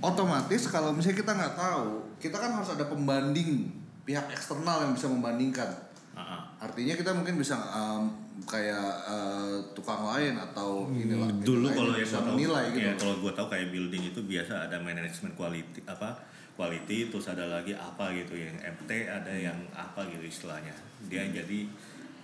otomatis 0.00 0.66
kalau 0.66 0.92
misalnya 0.92 1.18
kita 1.18 1.32
nggak 1.32 1.54
tahu, 1.54 1.88
kita 2.16 2.36
kan 2.36 2.50
harus 2.52 2.70
ada 2.70 2.86
pembanding 2.86 3.68
pihak 4.02 4.30
eksternal 4.30 4.82
yang 4.82 4.92
bisa 4.92 5.06
membandingkan. 5.06 5.68
ah, 6.14 6.20
ah. 6.22 6.40
Artinya 6.58 6.96
kita 6.96 7.12
mungkin 7.12 7.36
bisa 7.36 7.52
em, 7.58 8.08
kayak 8.42 8.88
eh, 9.04 9.52
tukang 9.74 10.00
lain 10.06 10.32
atau 10.34 10.88
inilah 10.88 11.28
gitu 11.36 11.52
Dulu 11.52 11.66
kalau 11.68 11.92
yang 11.92 12.00
bisa 12.00 12.16
gua 12.16 12.22
tahu, 12.22 12.32
menilai 12.32 12.64
gitu. 12.70 12.80
ya, 12.82 12.92
kalau 12.94 13.14
gua 13.18 13.32
tahu 13.34 13.46
kayak 13.50 13.68
building 13.68 14.02
itu 14.06 14.20
biasa 14.22 14.52
ada 14.64 14.76
manajemen 14.78 15.32
quality 15.34 15.84
apa 15.84 16.16
quality 16.56 17.06
terus 17.06 17.28
ada 17.28 17.44
lagi 17.46 17.70
apa 17.70 18.10
gitu 18.12 18.34
yang 18.34 18.56
MT 18.56 18.90
ada 19.04 19.30
yang 19.30 19.56
apa 19.70 20.02
gitu 20.06 20.24
istilahnya. 20.24 20.72
Dia 21.02 21.22
jadi 21.24 21.68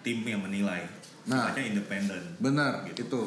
tim 0.01 0.19
yang 0.23 0.41
menilai. 0.41 0.83
Nah. 1.25 1.47
Sifatnya 1.47 1.65
independen. 1.71 2.23
Benar, 2.39 2.73
Gitu. 2.85 3.05
itu. 3.05 3.23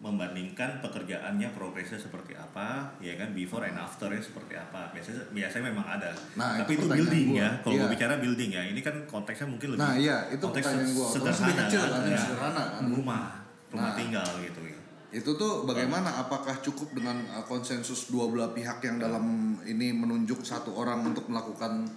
membandingkan 0.00 0.80
pekerjaannya 0.80 1.52
progresnya 1.52 2.00
seperti 2.00 2.32
apa 2.32 2.88
ya 2.98 3.12
kan 3.14 3.36
before 3.36 3.60
and 3.60 3.76
afternya 3.76 4.16
seperti 4.16 4.56
apa 4.56 4.88
biasanya 4.88 5.28
biasanya 5.28 5.68
memang 5.68 5.84
ada 5.84 6.08
Nah, 6.32 6.56
tapi 6.56 6.72
itu 6.72 6.88
itu, 6.88 6.96
building 6.96 7.26
gua. 7.28 7.36
ya 7.36 7.48
kalau 7.60 7.68
Iya. 7.70 7.82
gue 7.82 7.90
bicara 7.92 8.14
building 8.16 8.50
ya 8.50 8.62
ini 8.64 8.80
kan 8.80 8.96
konteksnya 9.04 9.44
mungkin 9.46 9.76
lebih 9.76 9.84
Nah, 9.84 9.92
iya, 9.94 10.16
itu 10.26 10.40
konteks 10.40 10.64
pertanyaan 10.64 10.88
sederhana 11.12 11.52
kecil 11.60 11.80
kan, 11.84 12.00
ya. 12.06 12.16
sederhana 12.18 12.62
kan. 12.70 12.82
rumah 12.88 13.24
rumah 13.68 13.84
Nah. 13.86 13.96
tinggal 14.00 14.28
gitu 14.40 14.60
ya 14.64 14.79
Itu 15.10 15.34
tuh 15.34 15.66
bagaimana? 15.66 16.22
Apakah 16.22 16.62
cukup 16.62 16.94
dengan 16.94 17.18
uh, 17.34 17.42
konsensus 17.42 18.14
dua 18.14 18.30
belah 18.30 18.54
pihak 18.54 18.78
yang 18.86 19.02
dalam 19.02 19.58
ini 19.66 19.90
menunjuk 19.90 20.46
satu 20.46 20.78
orang 20.78 21.02
untuk 21.02 21.26
melakukan 21.26 21.90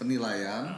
penilaian? 0.00 0.72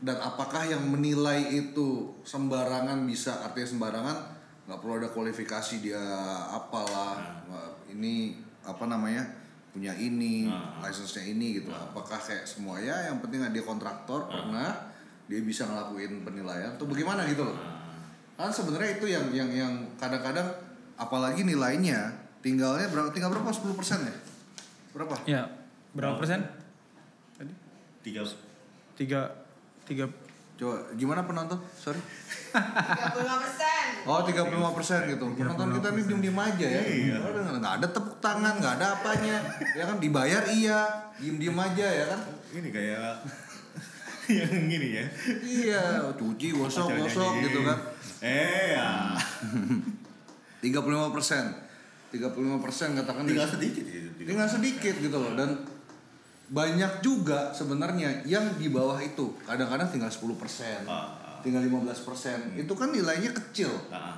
Dan 0.00 0.16
apakah 0.16 0.64
yang 0.64 0.80
menilai 0.88 1.52
itu 1.52 2.16
sembarangan 2.24 3.04
bisa 3.04 3.44
artinya 3.44 3.68
sembarangan 3.68 4.16
nggak 4.64 4.78
perlu 4.80 4.96
ada 4.96 5.12
kualifikasi 5.12 5.84
dia 5.84 6.00
apalah 6.48 7.44
uh, 7.52 7.76
ini 7.92 8.40
apa 8.64 8.88
namanya 8.88 9.26
punya 9.70 9.92
ini 9.94 10.48
Nah. 10.48 10.80
license-nya 10.80 11.28
ini 11.28 11.60
gitu. 11.60 11.68
Apakah 11.70 12.16
kayak 12.16 12.48
semua? 12.48 12.80
Ya 12.80 13.12
yang 13.12 13.20
penting 13.20 13.44
dia 13.52 13.60
kontraktor 13.60 14.26
pernah 14.32 14.72
dia 15.28 15.40
bisa 15.44 15.68
ngelakuin 15.68 16.24
penilaian. 16.24 16.74
Tuh 16.80 16.88
bagaimana 16.88 17.28
gitu 17.28 17.44
loh? 17.44 17.54
Kan 18.40 18.48
sebenarnya 18.48 18.96
itu 18.96 19.06
yang 19.12 19.28
yang 19.36 19.50
yang 19.52 19.74
kadang-kadang 20.00 20.48
apalagi 21.00 21.42
nilainya 21.42 22.12
tinggalnya 22.38 22.86
berapa 22.86 23.08
tinggal 23.08 23.32
berapa 23.32 23.48
10% 23.48 23.72
ya 24.04 24.14
berapa 24.90 25.14
Ya, 25.24 25.42
berapa 25.90 26.16
persen? 26.16 26.44
Tadi? 27.34 27.52
tiga 28.00 28.22
Tiga, 28.92 29.32
tiga, 29.82 30.04
coba 30.54 30.76
gimana 30.92 31.24
penonton 31.24 31.56
sorry 31.72 31.96
35 32.52 33.16
persen. 33.16 33.84
Oh 34.04 34.20
35 34.20 34.76
persen 34.76 35.00
gitu. 35.08 35.24
Penonton 35.32 35.72
kita 35.72 35.88
nih 35.90 36.04
diem 36.04 36.20
diem 36.20 36.36
aja 36.36 36.66
ya. 36.68 36.82
Iya. 36.82 37.16
Nggak 37.56 37.74
ada 37.80 37.86
tepuk 37.88 38.16
tangan, 38.18 38.60
nggak 38.60 38.74
ada 38.76 38.86
apanya. 38.92 39.36
Ya 39.72 39.84
kan 39.84 39.96
dibayar 39.96 40.44
iya, 40.46 40.80
diem 41.16 41.38
diem 41.38 41.56
aja 41.56 41.86
ya 41.86 42.04
kan. 42.08 42.20
ini 42.50 42.68
kayak 42.68 43.24
yang 44.42 44.52
gini 44.66 44.88
ya 44.94 45.04
Iya, 45.40 45.82
cuci 46.12 46.52
gosok 46.52 46.92
gosok 46.98 47.40
gitu 47.40 47.62
kan. 47.62 47.78
eh 48.20 48.74
ya 48.74 49.16
35 50.60 51.14
persen, 51.16 51.44
35 52.12 52.64
persen 52.64 52.88
katakan 52.94 53.24
tinggal 53.24 53.48
deh. 53.48 53.54
sedikit 53.56 53.84
gitu 53.84 54.08
tinggal 54.20 54.48
sedikit 54.48 54.94
gitu 55.00 55.16
loh 55.16 55.32
dan 55.32 55.56
banyak 56.50 56.98
juga 56.98 57.54
sebenarnya 57.54 58.26
yang 58.26 58.58
di 58.58 58.66
bawah 58.68 58.98
itu 58.98 59.38
kadang-kadang 59.46 59.86
tinggal 59.86 60.10
10 60.10 60.34
persen, 60.34 60.82
Ah, 60.82 61.14
ah. 61.14 61.38
tinggal 61.46 61.62
15 61.62 62.02
persen. 62.02 62.38
Itu 62.58 62.74
kan 62.74 62.90
nilainya 62.90 63.30
kecil. 63.30 63.70
Ah, 63.86 64.10
ah. 64.10 64.16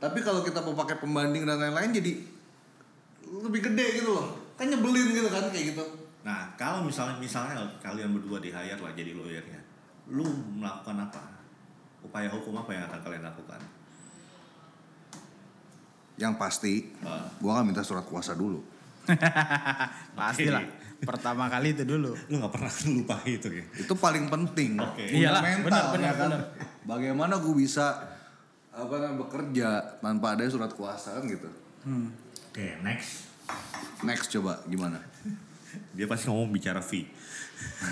Tapi 0.00 0.24
kalau 0.24 0.40
kita 0.40 0.64
mau 0.64 0.72
pakai 0.72 0.96
pembanding 0.96 1.44
dan 1.44 1.60
lain-lain 1.60 1.92
jadi 1.92 2.12
lebih 3.28 3.60
gede 3.68 4.00
gitu 4.00 4.16
loh. 4.16 4.32
Kan 4.56 4.72
nyebelin 4.72 5.12
gitu 5.12 5.28
kan 5.28 5.44
kayak 5.52 5.76
gitu. 5.76 5.84
Nah, 6.24 6.56
kalau 6.56 6.80
misalnya 6.88 7.20
misalnya 7.20 7.60
kalian 7.84 8.16
berdua 8.16 8.40
di 8.40 8.48
hire 8.48 8.80
lah 8.80 8.92
jadi 8.96 9.12
lawyernya, 9.12 9.60
lu 10.08 10.24
melakukan 10.56 10.96
apa? 11.04 11.20
Upaya 12.00 12.32
hukum 12.32 12.56
apa 12.56 12.72
yang 12.72 12.88
akan 12.88 13.00
kalian 13.04 13.24
lakukan? 13.28 13.60
Yang 16.14 16.34
pasti, 16.36 16.74
Ah. 17.00 17.26
gua 17.36 17.58
akan 17.58 17.64
minta 17.66 17.82
surat 17.82 18.02
kuasa 18.02 18.32
dulu. 18.32 18.62
Pastilah. 20.14 20.62
Oke. 20.62 20.82
Pertama 21.04 21.46
kali 21.46 21.72
itu 21.72 21.84
dulu. 21.84 22.16
Lu 22.24 22.34
nggak 22.38 22.48
pernah 22.50 22.72
lupa 22.88 23.16
itu 23.24 23.48
ya? 23.50 23.64
Itu 23.76 23.92
paling 23.94 24.24
penting. 24.26 24.78
Oke. 24.78 25.04
Iyalah, 25.04 25.42
benar, 25.60 25.84
benar, 25.90 26.00
ya 26.00 26.12
kan? 26.14 26.30
benar. 26.30 26.42
Bagaimana 26.82 27.34
gue 27.36 27.54
bisa 27.54 27.92
apa 28.70 28.94
namanya 28.96 29.20
bekerja 29.20 29.68
tanpa 29.98 30.32
ada 30.32 30.42
surat 30.46 30.72
kuasa 30.72 31.14
kan 31.14 31.24
gitu. 31.26 31.50
Oke, 32.48 32.80
next. 32.80 33.28
Next 34.00 34.30
coba 34.30 34.64
gimana? 34.64 34.96
Dia 35.92 36.06
pasti 36.06 36.26
ngomong 36.26 36.48
bicara 36.48 36.80
fee. 36.80 37.04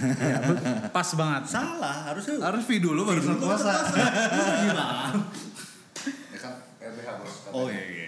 Ya, 0.00 0.38
be- 0.41 0.62
pas 0.88 1.09
banget. 1.12 1.43
Salah, 1.49 2.09
harusnya 2.09 2.41
Harus 2.41 2.64
fee 2.64 2.79
dulu 2.79 3.05
baru 3.05 3.21
surat 3.21 3.38
kuasa. 3.38 3.73
gimana? 4.59 4.87
ya 6.33 6.38
kan 6.41 6.52
RBH 6.81 7.09
bos. 7.14 7.35
katanya. 7.43 7.52
Oh 7.52 7.67
iya 7.69 7.85
iya. 7.85 8.02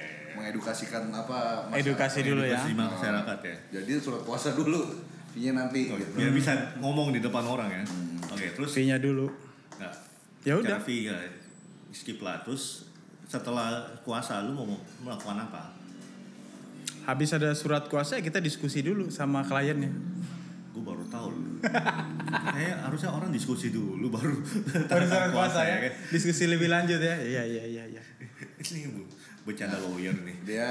Iya. 0.45 0.53
Mengedukasikan 0.53 1.03
apa? 1.09 1.39
masyarakat. 1.65 1.81
Edukasi 1.81 2.19
dulu 2.21 2.43
ya. 2.45 2.61
Edukasi 2.61 2.71
masyarakat 2.77 3.39
ya. 3.41 3.57
Jadi 3.81 3.93
surat 3.97 4.23
kuasa 4.23 4.53
dulu. 4.53 4.83
Fee-nya 5.33 5.57
nanti 5.57 5.89
Oh, 5.89 5.97
gitu. 5.97 6.13
Biar 6.15 6.31
bisa 6.31 6.53
ngomong 6.79 7.11
di 7.11 7.19
depan 7.19 7.43
orang 7.43 7.73
ya. 7.73 7.83
Oke, 8.29 8.53
terus 8.53 8.71
Fee-nya 8.71 9.01
dulu. 9.01 9.27
Nggak. 9.75 9.95
Ya 10.45 10.55
udah. 10.61 10.77
fee 10.79 11.09
ya, 11.09 11.17
skip 11.91 12.21
lah. 12.21 12.45
Terus 12.45 12.93
setelah 13.25 13.81
kuasa 14.05 14.45
lu 14.45 14.53
mau 14.53 14.69
melakukan 15.01 15.41
apa? 15.41 15.73
Habis 17.05 17.33
ada 17.33 17.53
surat 17.53 17.89
kuasa 17.89 18.17
ya 18.17 18.23
kita 18.23 18.39
diskusi 18.39 18.81
dulu 18.81 19.09
sama 19.09 19.41
kliennya. 19.41 19.89
Gue 20.71 20.83
baru 20.83 21.05
tahu. 21.09 21.29
Kayak 22.51 22.77
harusnya 22.89 23.11
orang 23.11 23.31
diskusi 23.31 23.71
dulu 23.71 24.09
baru 24.11 24.37
Baru 24.85 25.05
surat 25.07 25.31
kuasa 25.33 25.61
ya. 25.65 25.77
kan. 25.85 25.93
Diskusi 26.13 26.45
lebih 26.47 26.69
lanjut 26.69 27.01
ya. 27.01 27.17
Iya 27.17 27.43
iya 27.45 27.65
iya 27.65 27.85
iya. 27.89 28.03
Ini 28.65 28.89
bu, 28.93 29.05
bercanda 29.45 29.79
lawyer 29.81 30.17
nih. 30.17 30.37
Dia 30.45 30.69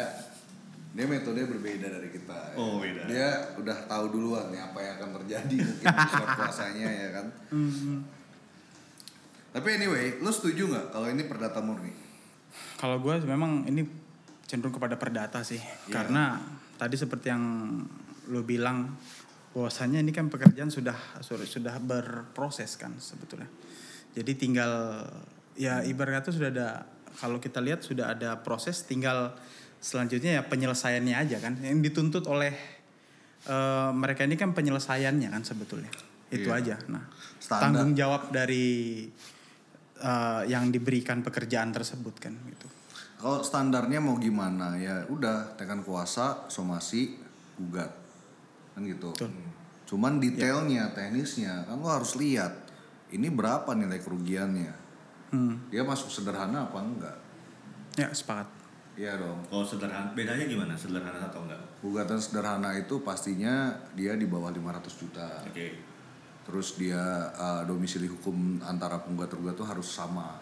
dia 0.93 1.05
metode 1.09 1.41
berbeda 1.49 1.89
dari 1.89 2.09
kita. 2.13 2.53
ya. 2.53 2.55
Oh, 2.57 2.77
beda. 2.77 3.09
Dia 3.09 3.27
udah 3.57 3.77
tahu 3.89 4.05
duluan 4.13 4.53
nih 4.53 4.61
apa 4.61 4.77
yang 4.77 4.93
akan 5.01 5.09
terjadi 5.21 5.55
mungkin 5.57 5.85
di 5.89 6.07
surat 6.09 6.29
kuasanya 6.41 6.87
ya 6.89 7.07
kan. 7.17 7.25
Tapi 9.53 9.67
anyway, 9.73 10.17
lu 10.21 10.29
setuju 10.33 10.69
nggak 10.69 10.85
kalau 10.93 11.07
ini 11.09 11.25
perdata 11.25 11.61
murni? 11.61 11.93
Kalau 12.77 13.01
gue 13.01 13.15
memang 13.25 13.65
ini 13.65 13.85
cenderung 14.45 14.73
kepada 14.73 14.97
perdata 14.97 15.41
sih. 15.41 15.57
Iya. 15.57 15.93
Karena 15.93 16.37
tadi 16.77 16.93
seperti 16.93 17.33
yang 17.33 17.43
lu 18.29 18.41
bilang 18.45 18.93
bahwasannya 19.53 20.01
ini 20.01 20.09
kan 20.13 20.29
pekerjaan 20.29 20.73
sudah 20.73 20.97
sudah, 21.21 21.45
sudah 21.45 21.75
berproses 21.81 22.77
kan 22.77 22.93
sebetulnya. 22.97 23.49
Jadi 24.13 24.31
tinggal 24.37 25.05
ya 25.57 25.81
ibarat 25.85 26.21
kata 26.21 26.29
sudah 26.33 26.49
ada 26.53 26.69
kalau 27.19 27.37
kita 27.37 27.59
lihat 27.61 27.85
sudah 27.85 28.13
ada 28.13 28.39
proses 28.41 28.85
tinggal 28.85 29.35
selanjutnya 29.83 30.39
ya 30.39 30.43
penyelesaiannya 30.47 31.15
aja 31.15 31.37
kan 31.43 31.59
yang 31.59 31.83
dituntut 31.83 32.23
oleh 32.31 32.55
eh, 33.43 33.91
mereka 33.91 34.23
ini 34.23 34.39
kan 34.39 34.55
penyelesaiannya 34.55 35.27
kan 35.27 35.43
sebetulnya. 35.43 35.91
Itu 36.31 36.49
Iya. 36.49 36.59
aja. 36.63 36.75
Nah, 36.89 37.03
Standar. 37.37 37.61
tanggung 37.69 37.91
jawab 37.93 38.31
dari 38.31 39.03
eh, 40.03 40.41
yang 40.51 40.71
diberikan 40.71 41.23
pekerjaan 41.23 41.71
tersebut 41.71 42.15
kan 42.19 42.35
gitu. 42.47 42.67
Kalau 43.23 43.39
standarnya 43.39 44.03
mau 44.03 44.19
gimana 44.19 44.75
ya 44.75 45.07
udah 45.07 45.55
tekan 45.55 45.79
kuasa, 45.79 46.47
somasi, 46.51 47.15
gugat 47.55 47.91
kan 48.75 48.83
gitu. 48.83 49.15
Betul. 49.15 49.31
Cuman 49.87 50.19
detailnya, 50.19 50.91
teknisnya 50.91 51.63
kan 51.69 51.79
lo 51.79 51.87
harus 51.87 52.17
lihat 52.19 52.51
ini 53.13 53.29
berapa 53.29 53.69
nilai 53.77 54.01
kerugiannya. 54.01 54.82
Hmm. 55.33 55.57
Dia 55.67 55.81
masuk 55.81 56.07
sederhana 56.07 56.69
apa 56.69 56.77
enggak? 56.77 57.17
Ya 57.97 58.07
sepakat. 58.13 58.45
Iya 58.93 59.17
dong. 59.17 59.41
Kalau 59.49 59.65
sederhana, 59.65 60.13
bedanya 60.13 60.45
gimana? 60.45 60.77
Sederhana 60.77 61.17
atau 61.17 61.41
enggak? 61.41 61.57
Gugatan 61.81 62.21
sederhana 62.21 62.69
itu 62.77 63.01
pastinya 63.01 63.73
dia 63.97 64.13
di 64.13 64.29
bawah 64.29 64.53
500 64.53 64.85
juta. 64.93 65.25
Oke. 65.43 65.81
Terus 66.43 66.77
dia 66.77 67.01
uh, 67.33 67.65
domisili 67.65 68.05
hukum 68.05 68.61
antara 68.61 69.01
penggugat 69.01 69.33
tergugat 69.33 69.55
tuh 69.55 69.65
harus 69.65 69.89
sama. 69.89 70.37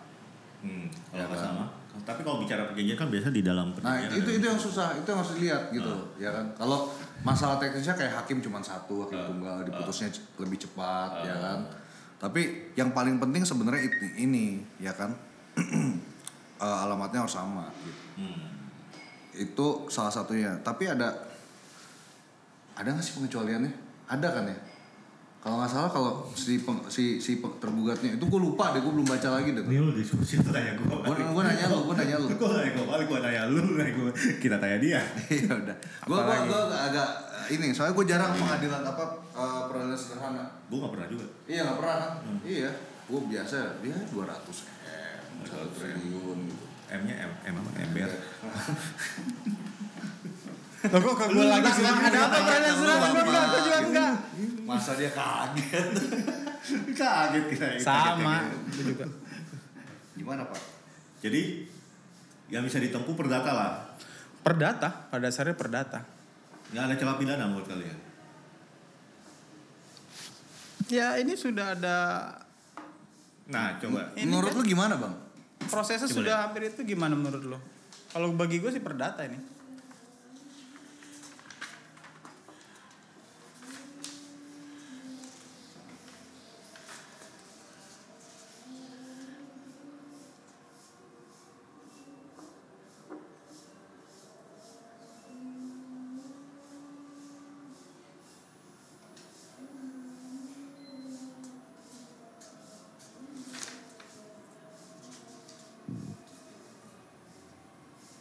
Hmm, 0.59 0.91
kalau 1.09 1.23
Ya 1.23 1.25
kan? 1.25 1.39
sama. 1.39 1.65
Tapi 1.91 2.21
kalau 2.23 2.39
bicara 2.39 2.67
perjanjian 2.67 2.95
kan 2.95 3.07
biasa 3.07 3.27
di 3.29 3.43
dalam 3.43 3.67
Nah 3.77 3.95
itu 3.99 4.29
itu 4.31 4.45
yang 4.45 4.55
susah, 4.55 4.95
itu 4.95 5.03
yang 5.05 5.19
harus 5.19 5.35
dilihat 5.35 5.63
gitu, 5.69 5.91
ya 6.15 6.31
kan. 6.31 6.47
Kalau 6.55 6.87
masalah 7.21 7.59
teknisnya 7.59 7.91
kayak 7.93 8.15
hakim 8.15 8.39
cuma 8.39 8.63
satu, 8.63 9.03
hakim 9.03 9.19
tunggal 9.19 9.59
diputusnya 9.61 10.07
c- 10.07 10.23
lebih 10.39 10.55
cepat, 10.57 11.23
ya 11.23 11.35
kan. 11.35 11.59
Tapi 12.21 12.41
yang 12.77 12.93
paling 12.93 13.17
penting 13.17 13.41
sebenarnya 13.41 13.89
itu 13.89 14.05
ini, 14.15 14.61
ya 14.77 14.93
kan. 14.93 15.11
Eh, 16.61 16.77
alamatnya 16.85 17.25
harus 17.25 17.33
sama 17.33 17.65
gitu. 17.81 18.21
Hmm. 18.21 18.37
Itu 19.33 19.89
salah 19.89 20.13
satunya. 20.13 20.53
Tapi 20.61 20.85
ada 20.85 21.09
ada 22.77 22.85
nggak 22.85 23.01
sih 23.01 23.17
pengecualiannya? 23.17 23.73
Ada 24.05 24.27
kan 24.29 24.45
ya? 24.45 24.57
Kalau 25.41 25.57
nggak 25.57 25.73
salah 25.73 25.89
kalau 25.89 26.29
si 26.37 26.61
peng- 26.61 26.85
si 26.85 27.17
si 27.17 27.41
peng- 27.41 27.57
tergugatnya 27.57 28.13
itu 28.13 28.21
gue 28.29 28.37
lupa 28.37 28.77
deh, 28.77 28.81
gue 28.85 28.93
belum 28.93 29.09
baca 29.09 29.41
lagi 29.41 29.57
deh. 29.57 29.65
Ini 29.65 29.81
lu 29.81 29.89
diskusi 29.89 30.37
tuh 30.37 30.53
tanya 30.53 30.77
gue. 30.77 30.85
Gue 30.85 31.17
gue 31.17 31.43
nanya 31.49 31.65
lu, 31.65 31.81
gue 31.89 31.95
nanya 31.97 32.15
lu. 32.21 32.27
Gue 32.37 32.49
nanya 32.53 32.71
gue 32.77 32.85
balik, 32.85 33.05
gue 33.09 33.19
nanya 33.25 33.43
lu, 33.49 33.61
nanya 33.73 33.93
gue. 33.97 34.11
Kita 34.37 34.55
tanya 34.61 34.77
dia. 34.77 35.01
Iya 35.33 35.49
udah. 35.57 35.75
Gue 36.05 36.17
gue 36.21 36.61
agak 36.77 37.09
ini 37.51 37.75
soalnya 37.75 37.93
gue 37.99 38.05
jarang 38.07 38.31
pengadilan 38.39 38.83
apa 38.87 39.03
eh, 39.35 39.61
peradilan 39.67 39.99
sederhana. 39.99 40.43
Gue 40.71 40.77
gak 40.79 40.93
pernah 40.95 41.07
juga. 41.11 41.25
Iya 41.45 41.59
nggak 41.67 41.77
pernah 41.83 41.95
kan? 41.99 42.11
Iya. 42.47 42.71
Gue 43.11 43.19
biasa 43.27 43.57
dia 43.83 43.97
200 44.07 44.15
m, 44.15 45.43
satu 45.43 45.67
triliun 45.75 46.39
gitu. 46.47 46.65
M-nya 46.91 47.15
M, 47.23 47.31
M 47.47 47.55
apa? 47.55 47.69
Ember. 47.79 48.11
Loh 50.81 50.99
kok 51.13 51.27
gue 51.29 51.45
lagi 51.45 51.69
sih? 51.71 51.85
Ada 51.85 52.19
apa 52.25 52.37
surat? 52.73 52.99
Enggak, 52.99 53.23
enggak, 53.23 53.43
gue 53.45 53.61
juga 53.63 53.79
enggak. 53.85 54.13
Masa 54.65 54.91
dia 54.95 55.11
kaget? 55.11 55.87
Kaget 57.01 57.43
kita. 57.51 57.65
Sama, 57.81 58.47
gue 58.69 58.83
juga. 58.95 59.05
Gimana 60.15 60.45
pak? 60.47 60.61
Jadi 61.21 61.67
yang 62.51 62.63
bisa 62.67 62.77
ditempuh 62.81 63.15
perdata 63.15 63.51
lah. 63.55 63.71
Perdata, 64.41 65.07
pada 65.07 65.29
dasarnya 65.29 65.55
perdata. 65.55 66.01
Nggak 66.71 66.83
ada 66.83 66.95
celah 66.95 67.15
pidana 67.15 67.43
menurut 67.45 67.67
kalian. 67.67 67.97
Ya 70.87 71.15
ini 71.15 71.35
sudah 71.35 71.75
ada 71.75 71.97
Nah, 73.51 73.75
coba. 73.77 74.15
Ini 74.15 74.23
Menurut 74.23 74.47
kan- 74.47 74.57
lu 74.57 74.63
gimana 74.65 74.95
bang? 74.95 75.13
prosesnya 75.61 76.07
Coba 76.07 76.17
sudah 76.17 76.35
hampir 76.41 76.61
itu 76.65 76.81
gimana 76.85 77.13
menurut 77.13 77.43
lo? 77.45 77.59
Kalau 78.09 78.31
bagi 78.31 78.57
gue 78.57 78.71
sih 78.71 78.79
perdata 78.79 79.23
ini. 79.23 79.35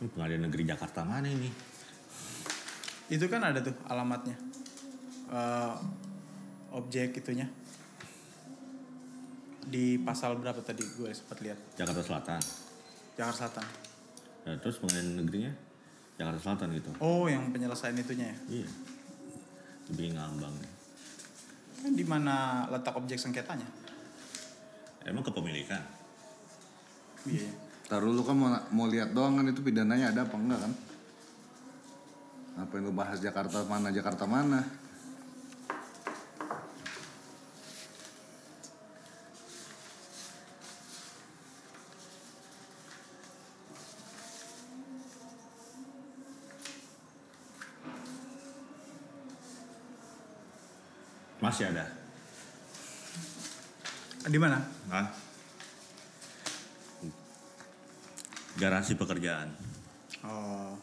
Ini 0.00 0.08
pengadilan 0.16 0.48
negeri 0.48 0.64
Jakarta 0.64 1.04
mana 1.04 1.28
ini? 1.28 1.52
Itu 3.12 3.28
kan 3.28 3.44
ada 3.44 3.60
tuh 3.60 3.76
alamatnya. 3.84 4.32
Eh, 5.28 5.74
objek 6.72 7.20
itunya. 7.20 7.44
Di 9.60 10.00
pasal 10.00 10.40
berapa 10.40 10.58
tadi 10.64 10.82
gue 10.82 11.10
sempat 11.12 11.44
lihat? 11.44 11.60
Jakarta 11.76 12.00
Selatan. 12.00 12.40
Jakarta 13.14 13.36
Selatan. 13.44 13.66
Nah, 14.48 14.56
terus 14.56 14.80
pengadilan 14.80 15.20
negerinya 15.20 15.52
Jakarta 16.16 16.40
Selatan 16.40 16.68
gitu. 16.80 16.90
Oh, 17.04 17.28
yang 17.28 17.52
penyelesaian 17.52 17.94
itunya 18.00 18.32
ya. 18.32 18.36
Iya. 18.48 18.68
Lebih 19.92 20.16
ngambang. 20.16 20.54
Kan 21.84 21.92
di 21.92 22.04
mana 22.08 22.64
letak 22.72 22.96
objek 22.96 23.20
sengketanya? 23.20 23.68
Emang 25.04 25.20
kepemilikan. 25.20 25.84
Iya. 27.28 27.69
Taruh 27.90 28.14
lu 28.14 28.22
kan 28.22 28.38
mau, 28.38 28.55
mau 28.70 28.87
lihat 28.87 29.11
doang 29.11 29.42
kan 29.42 29.50
itu 29.50 29.66
pidananya 29.66 30.14
ada 30.14 30.22
apa 30.22 30.38
enggak 30.38 30.62
kan? 30.62 30.72
Apa 32.62 32.72
yang 32.79 32.85
lu 32.87 32.94
bahas 32.94 33.18
Jakarta 33.18 33.66
mana 33.66 33.90
Jakarta 33.90 34.31
mana? 34.31 34.62
masih 51.40 51.66
ada. 51.66 51.83
Di 54.31 54.38
mana? 54.38 54.62
Hah? 54.87 55.19
Garansi 58.61 58.92
pekerjaan. 58.92 59.49
Oh. 60.20 60.77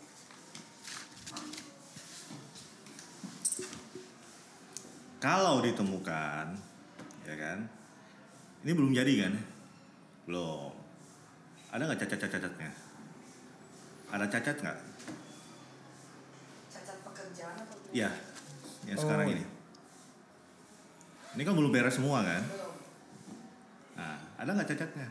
Kalau 5.18 5.66
ditemukan, 5.66 6.46
ya 7.26 7.36
kan? 7.38 7.60
Ini 8.62 8.72
belum 8.74 8.94
jadi 8.94 9.14
kan? 9.26 9.34
Belum. 10.30 10.74
Ada 11.74 11.82
nggak 11.90 12.02
cacat-cacatnya? 12.06 12.72
Ada 14.14 14.26
cacat 14.30 14.56
nggak? 14.62 14.78
Cacat 16.72 16.98
pekerjaan 17.02 17.56
atau 17.62 17.78
Iya. 17.92 18.10
Yang 18.86 18.98
sekarang 19.04 19.28
Oh. 19.28 19.34
ini. 19.36 19.44
Ini 21.38 21.42
kan 21.44 21.54
belum 21.54 21.72
beres 21.74 21.98
semua 21.98 22.22
kan? 22.24 22.42
belum? 22.46 22.74
Nah, 23.98 24.18
ada 24.38 24.50
nggak 24.54 24.70
cacatnya? 24.74 25.08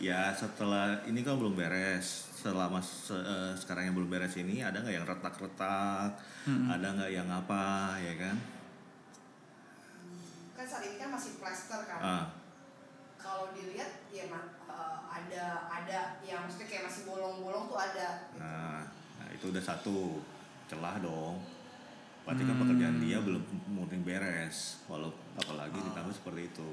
Ya 0.00 0.32
setelah 0.32 1.04
ini 1.04 1.20
kan 1.20 1.36
belum 1.36 1.52
beres. 1.52 2.32
Selama 2.32 2.80
se- 2.80 3.12
eh, 3.12 3.52
sekarang 3.52 3.92
yang 3.92 3.96
belum 4.00 4.08
beres 4.08 4.32
ini 4.40 4.64
ada 4.64 4.80
nggak 4.80 4.96
yang 4.96 5.04
retak-retak? 5.04 6.16
Ada 6.48 6.86
nggak 6.96 7.10
yang 7.12 7.28
apa 7.28 7.94
ya 8.00 8.16
kan? 8.16 8.36
Kan 10.56 10.64
saat 10.64 10.88
ini 10.88 10.96
kan 10.96 11.12
masih 11.12 11.36
plaster 11.36 11.84
kan. 11.84 12.00
Ah, 12.00 12.26
Kalau 13.20 13.52
dilihat 13.52 14.08
ya 14.08 14.24
eh, 14.24 14.98
ada 15.04 15.44
ada 15.68 15.98
yang 16.24 16.48
maksudnya 16.48 16.64
kayak 16.64 16.88
masih 16.88 17.04
bolong-bolong 17.04 17.68
tuh 17.68 17.76
ada. 17.76 18.08
gitu. 18.24 18.40
nah, 18.40 18.80
nah, 19.20 19.28
itu 19.28 19.44
udah 19.52 19.60
satu 19.60 20.24
celah 20.64 20.96
dong. 21.04 21.44
Berarti 22.24 22.48
kan 22.48 22.56
pekerjaan 22.56 22.96
dia 23.04 23.20
belum 23.20 23.44
murni 23.68 24.00
beres. 24.00 24.80
Walau 24.88 25.12
apalagi 25.36 25.76
ditambah 25.76 26.16
seperti 26.16 26.48
itu. 26.48 26.70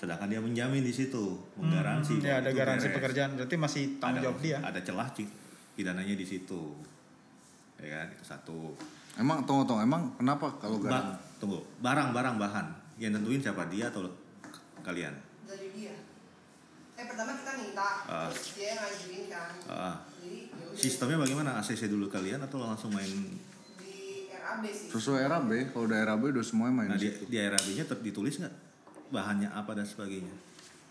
Sedangkan 0.00 0.26
dia 0.26 0.40
menjamin 0.40 0.80
di 0.80 0.88
situ, 0.90 1.36
menggaransi. 1.54 2.18
Ya 2.18 2.40
bahwa 2.40 2.40
ada 2.40 2.50
garansi 2.56 2.86
beres. 2.86 2.96
pekerjaan 2.96 3.30
berarti 3.36 3.54
masih 3.54 3.82
tanggung 4.00 4.16
ada, 4.16 4.24
jawab 4.26 4.38
dia. 4.40 4.56
Ada 4.58 4.80
celah 4.80 5.08
cik, 5.12 5.28
pidananya 5.76 6.14
di 6.14 6.24
situ. 6.24 6.62
Ya 7.76 7.86
kan, 7.94 8.06
itu 8.08 8.24
satu. 8.24 8.72
Emang 9.14 9.44
tunggu 9.44 9.62
tunggu 9.62 9.82
emang 9.82 10.08
kenapa 10.14 10.56
kalau 10.56 10.80
Ba- 10.80 11.20
tunggu, 11.36 11.60
barang-barang 11.78 12.36
bahan 12.36 12.66
yang 12.96 13.12
tentuin 13.12 13.38
siapa 13.38 13.68
dia 13.68 13.88
atau 13.88 14.08
kalian? 14.80 15.12
Dari 15.44 15.68
dia. 15.70 15.92
Eh 16.94 17.04
pertama 17.04 17.32
kita 17.34 17.52
minta, 17.54 17.88
Ah. 18.06 18.28
terus 18.28 18.56
dia 18.56 18.66
yang 18.70 18.80
ngajuin 18.80 19.24
kan. 19.26 19.50
Ah, 19.66 19.94
Jadi 20.16 20.48
ya 20.48 20.76
sistemnya 20.78 21.16
bagaimana? 21.18 21.56
ACC 21.56 21.88
dulu 21.88 22.08
kalian 22.08 22.40
atau 22.40 22.56
langsung 22.58 22.88
main? 22.90 23.08
di 23.76 24.28
RAB 24.30 24.64
sih. 24.66 24.88
Sesuai 24.90 25.24
RAB, 25.26 25.50
kalau 25.70 25.84
udah 25.84 26.00
RAB 26.06 26.22
udah 26.30 26.40
semuanya 26.40 26.74
main 26.74 26.88
Nah 26.88 26.96
di 26.96 27.02
di, 27.02 27.08
situ. 27.10 27.24
di 27.26 27.36
RAB-nya 27.38 27.84
ditulis 27.98 28.34
nggak 28.38 28.54
bahannya 29.10 29.50
apa 29.50 29.74
dan 29.74 29.86
sebagainya? 29.86 30.32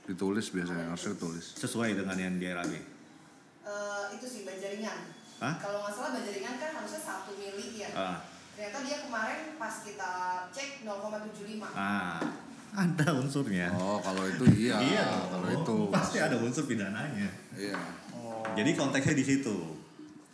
Ditulis 0.06 0.52
biasanya 0.52 0.92
harusnya 0.92 1.16
tulis. 1.16 1.56
Sesuai 1.56 1.96
dengan 1.96 2.18
yang 2.20 2.36
di 2.36 2.48
RAB. 2.48 2.74
Eh, 2.74 4.06
itu 4.18 4.26
sih 4.26 4.42
banjaringan. 4.44 5.00
Hah? 5.40 5.56
Kalau 5.56 5.80
nggak 5.86 5.94
salah 5.96 6.12
banjaringan 6.20 6.56
kan 6.60 6.72
harusnya 6.84 7.02
satu 7.02 7.32
mili 7.40 7.80
ya. 7.80 7.90
Ah, 7.96 8.18
Ternyata 8.60 8.80
dia 8.84 8.98
kemarin 9.08 9.56
pas 9.56 9.72
kita 9.88 10.12
cek 10.52 10.84
0,75. 10.84 11.64
ah, 11.72 12.20
ada 12.76 13.08
unsurnya. 13.16 13.72
Oh 13.72 14.04
kalau 14.04 14.28
itu 14.28 14.44
iya. 14.68 14.76
dong. 15.08 15.28
kalau 15.34 15.48
itu. 15.48 15.76
pasti 15.88 16.18
ada 16.20 16.36
unsur 16.36 16.68
pidananya. 16.68 17.30
Iya. 17.56 17.80
Oh. 18.12 18.44
Jadi 18.60 18.76
konteksnya 18.76 19.16
di 19.16 19.24
situ. 19.26 19.56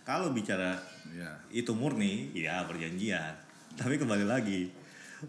Kalau 0.02 0.34
bicara 0.34 0.78
Iya. 1.10 1.32
itu 1.54 1.72
murni, 1.78 2.34
ya 2.34 2.66
perjanjian. 2.66 3.34
Tapi 3.78 3.96
kembali 4.02 4.26
lagi, 4.26 4.68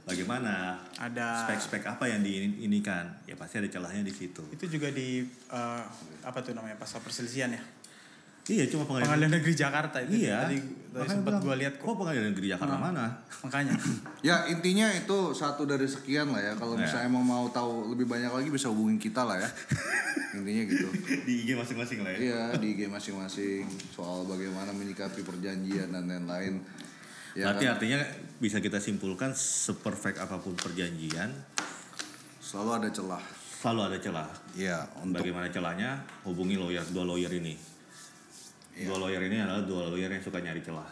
bagaimana 0.02 0.76
Ada 0.94 1.46
spek-spek 1.46 1.82
apa 1.86 2.04
yang 2.06 2.20
diinikan? 2.20 3.06
Ya 3.24 3.34
pasti 3.34 3.56
ada 3.56 3.66
celahnya 3.66 4.02
di 4.02 4.10
situ. 4.10 4.42
itu 4.48 4.64
juga 4.68 4.88
di 4.88 5.22
eh, 5.48 5.82
apa 6.22 6.38
tuh 6.40 6.52
namanya 6.52 6.74
pasal 6.74 7.00
perselisihan 7.00 7.48
ya. 7.48 7.62
Iya, 8.46 8.70
cuma 8.70 8.86
pengadilan. 8.86 9.10
Pengadilan 9.10 9.32
Negeri 9.42 9.54
Jakarta 9.58 9.96
itu. 9.98 10.22
Iya. 10.22 10.46
Tadi, 10.46 10.58
tadi 10.94 11.08
sempat 11.10 11.42
gua 11.42 11.58
lihat 11.58 11.74
kok. 11.76 11.84
Kok 11.84 11.96
pengadilan 11.98 12.30
negeri 12.30 12.46
Jakarta 12.46 12.74
Ah. 12.74 12.82
mana? 12.84 13.04
Makanya. 13.42 13.74
Ya 14.28 14.46
intinya 14.46 14.86
itu 14.88 15.34
satu 15.34 15.66
dari 15.66 15.82
sekian 15.82 16.30
lah 16.30 16.38
ya. 16.38 16.52
Kalau 16.54 16.78
Ya. 16.78 16.86
misalnya 16.86 17.10
emang 17.10 17.26
mau 17.26 17.50
tahu 17.50 17.90
lebih 17.90 18.06
banyak 18.06 18.30
lagi 18.30 18.46
bisa 18.46 18.70
hubungin 18.70 18.98
kita 18.98 19.22
lah 19.22 19.34
ya. 19.36 19.50
intinya 20.38 20.62
gitu. 20.62 20.86
di 21.26 21.42
IG 21.42 21.58
masing-masing 21.58 22.06
lah 22.06 22.10
ya. 22.14 22.18
Iya 22.20 22.42
di 22.62 22.66
IG 22.70 22.80
masing-masing 22.86 23.66
soal 23.90 24.22
bagaimana 24.22 24.70
menyikapi 24.70 25.26
perjanjian 25.26 25.90
dan 25.90 26.06
lain-lain. 26.06 26.62
Ya 27.36 27.52
Berarti 27.52 27.64
kan? 27.68 27.72
artinya 27.76 27.98
bisa 28.40 28.64
kita 28.64 28.80
simpulkan 28.80 29.36
seperfect 29.36 30.16
apa 30.16 30.40
pun 30.40 30.56
perjanjian 30.56 31.28
selalu 32.40 32.70
ada 32.80 32.88
celah. 32.88 33.20
selalu 33.60 33.80
ada 33.92 33.98
celah. 34.00 34.28
Iya 34.56 34.78
untuk 35.04 35.20
Bagaimana 35.20 35.52
celahnya? 35.52 36.00
Hubungi 36.24 36.56
lawyer 36.56 36.80
dua 36.88 37.04
lawyer 37.04 37.28
ini. 37.28 37.52
Iya. 38.72 38.88
Dua 38.88 39.04
lawyer 39.04 39.20
ini 39.28 39.36
adalah 39.36 39.64
dua 39.68 39.92
lawyer 39.92 40.08
yang 40.08 40.24
suka 40.24 40.40
nyari 40.40 40.64
celah. 40.64 40.88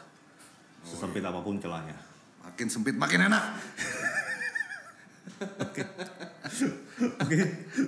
Sesempit 0.84 1.24
apa 1.24 1.40
pun 1.40 1.56
celahnya. 1.56 1.96
makin 2.44 2.68
sempit 2.68 2.92
makin 2.92 3.24
enak. 3.24 3.44
Oke. 5.64 5.80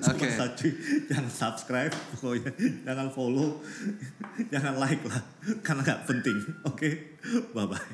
Oke. 0.00 0.26
Satu, 0.32 0.68
jangan 1.06 1.28
subscribe, 1.28 1.92
pokoknya 2.16 2.50
jangan 2.88 3.12
follow, 3.12 3.60
jangan 4.52 4.80
like 4.80 5.04
lah, 5.04 5.20
karena 5.60 5.84
nggak 5.84 6.00
penting. 6.08 6.36
Oke, 6.64 7.20
bye 7.52 7.68
bye. 7.68 7.84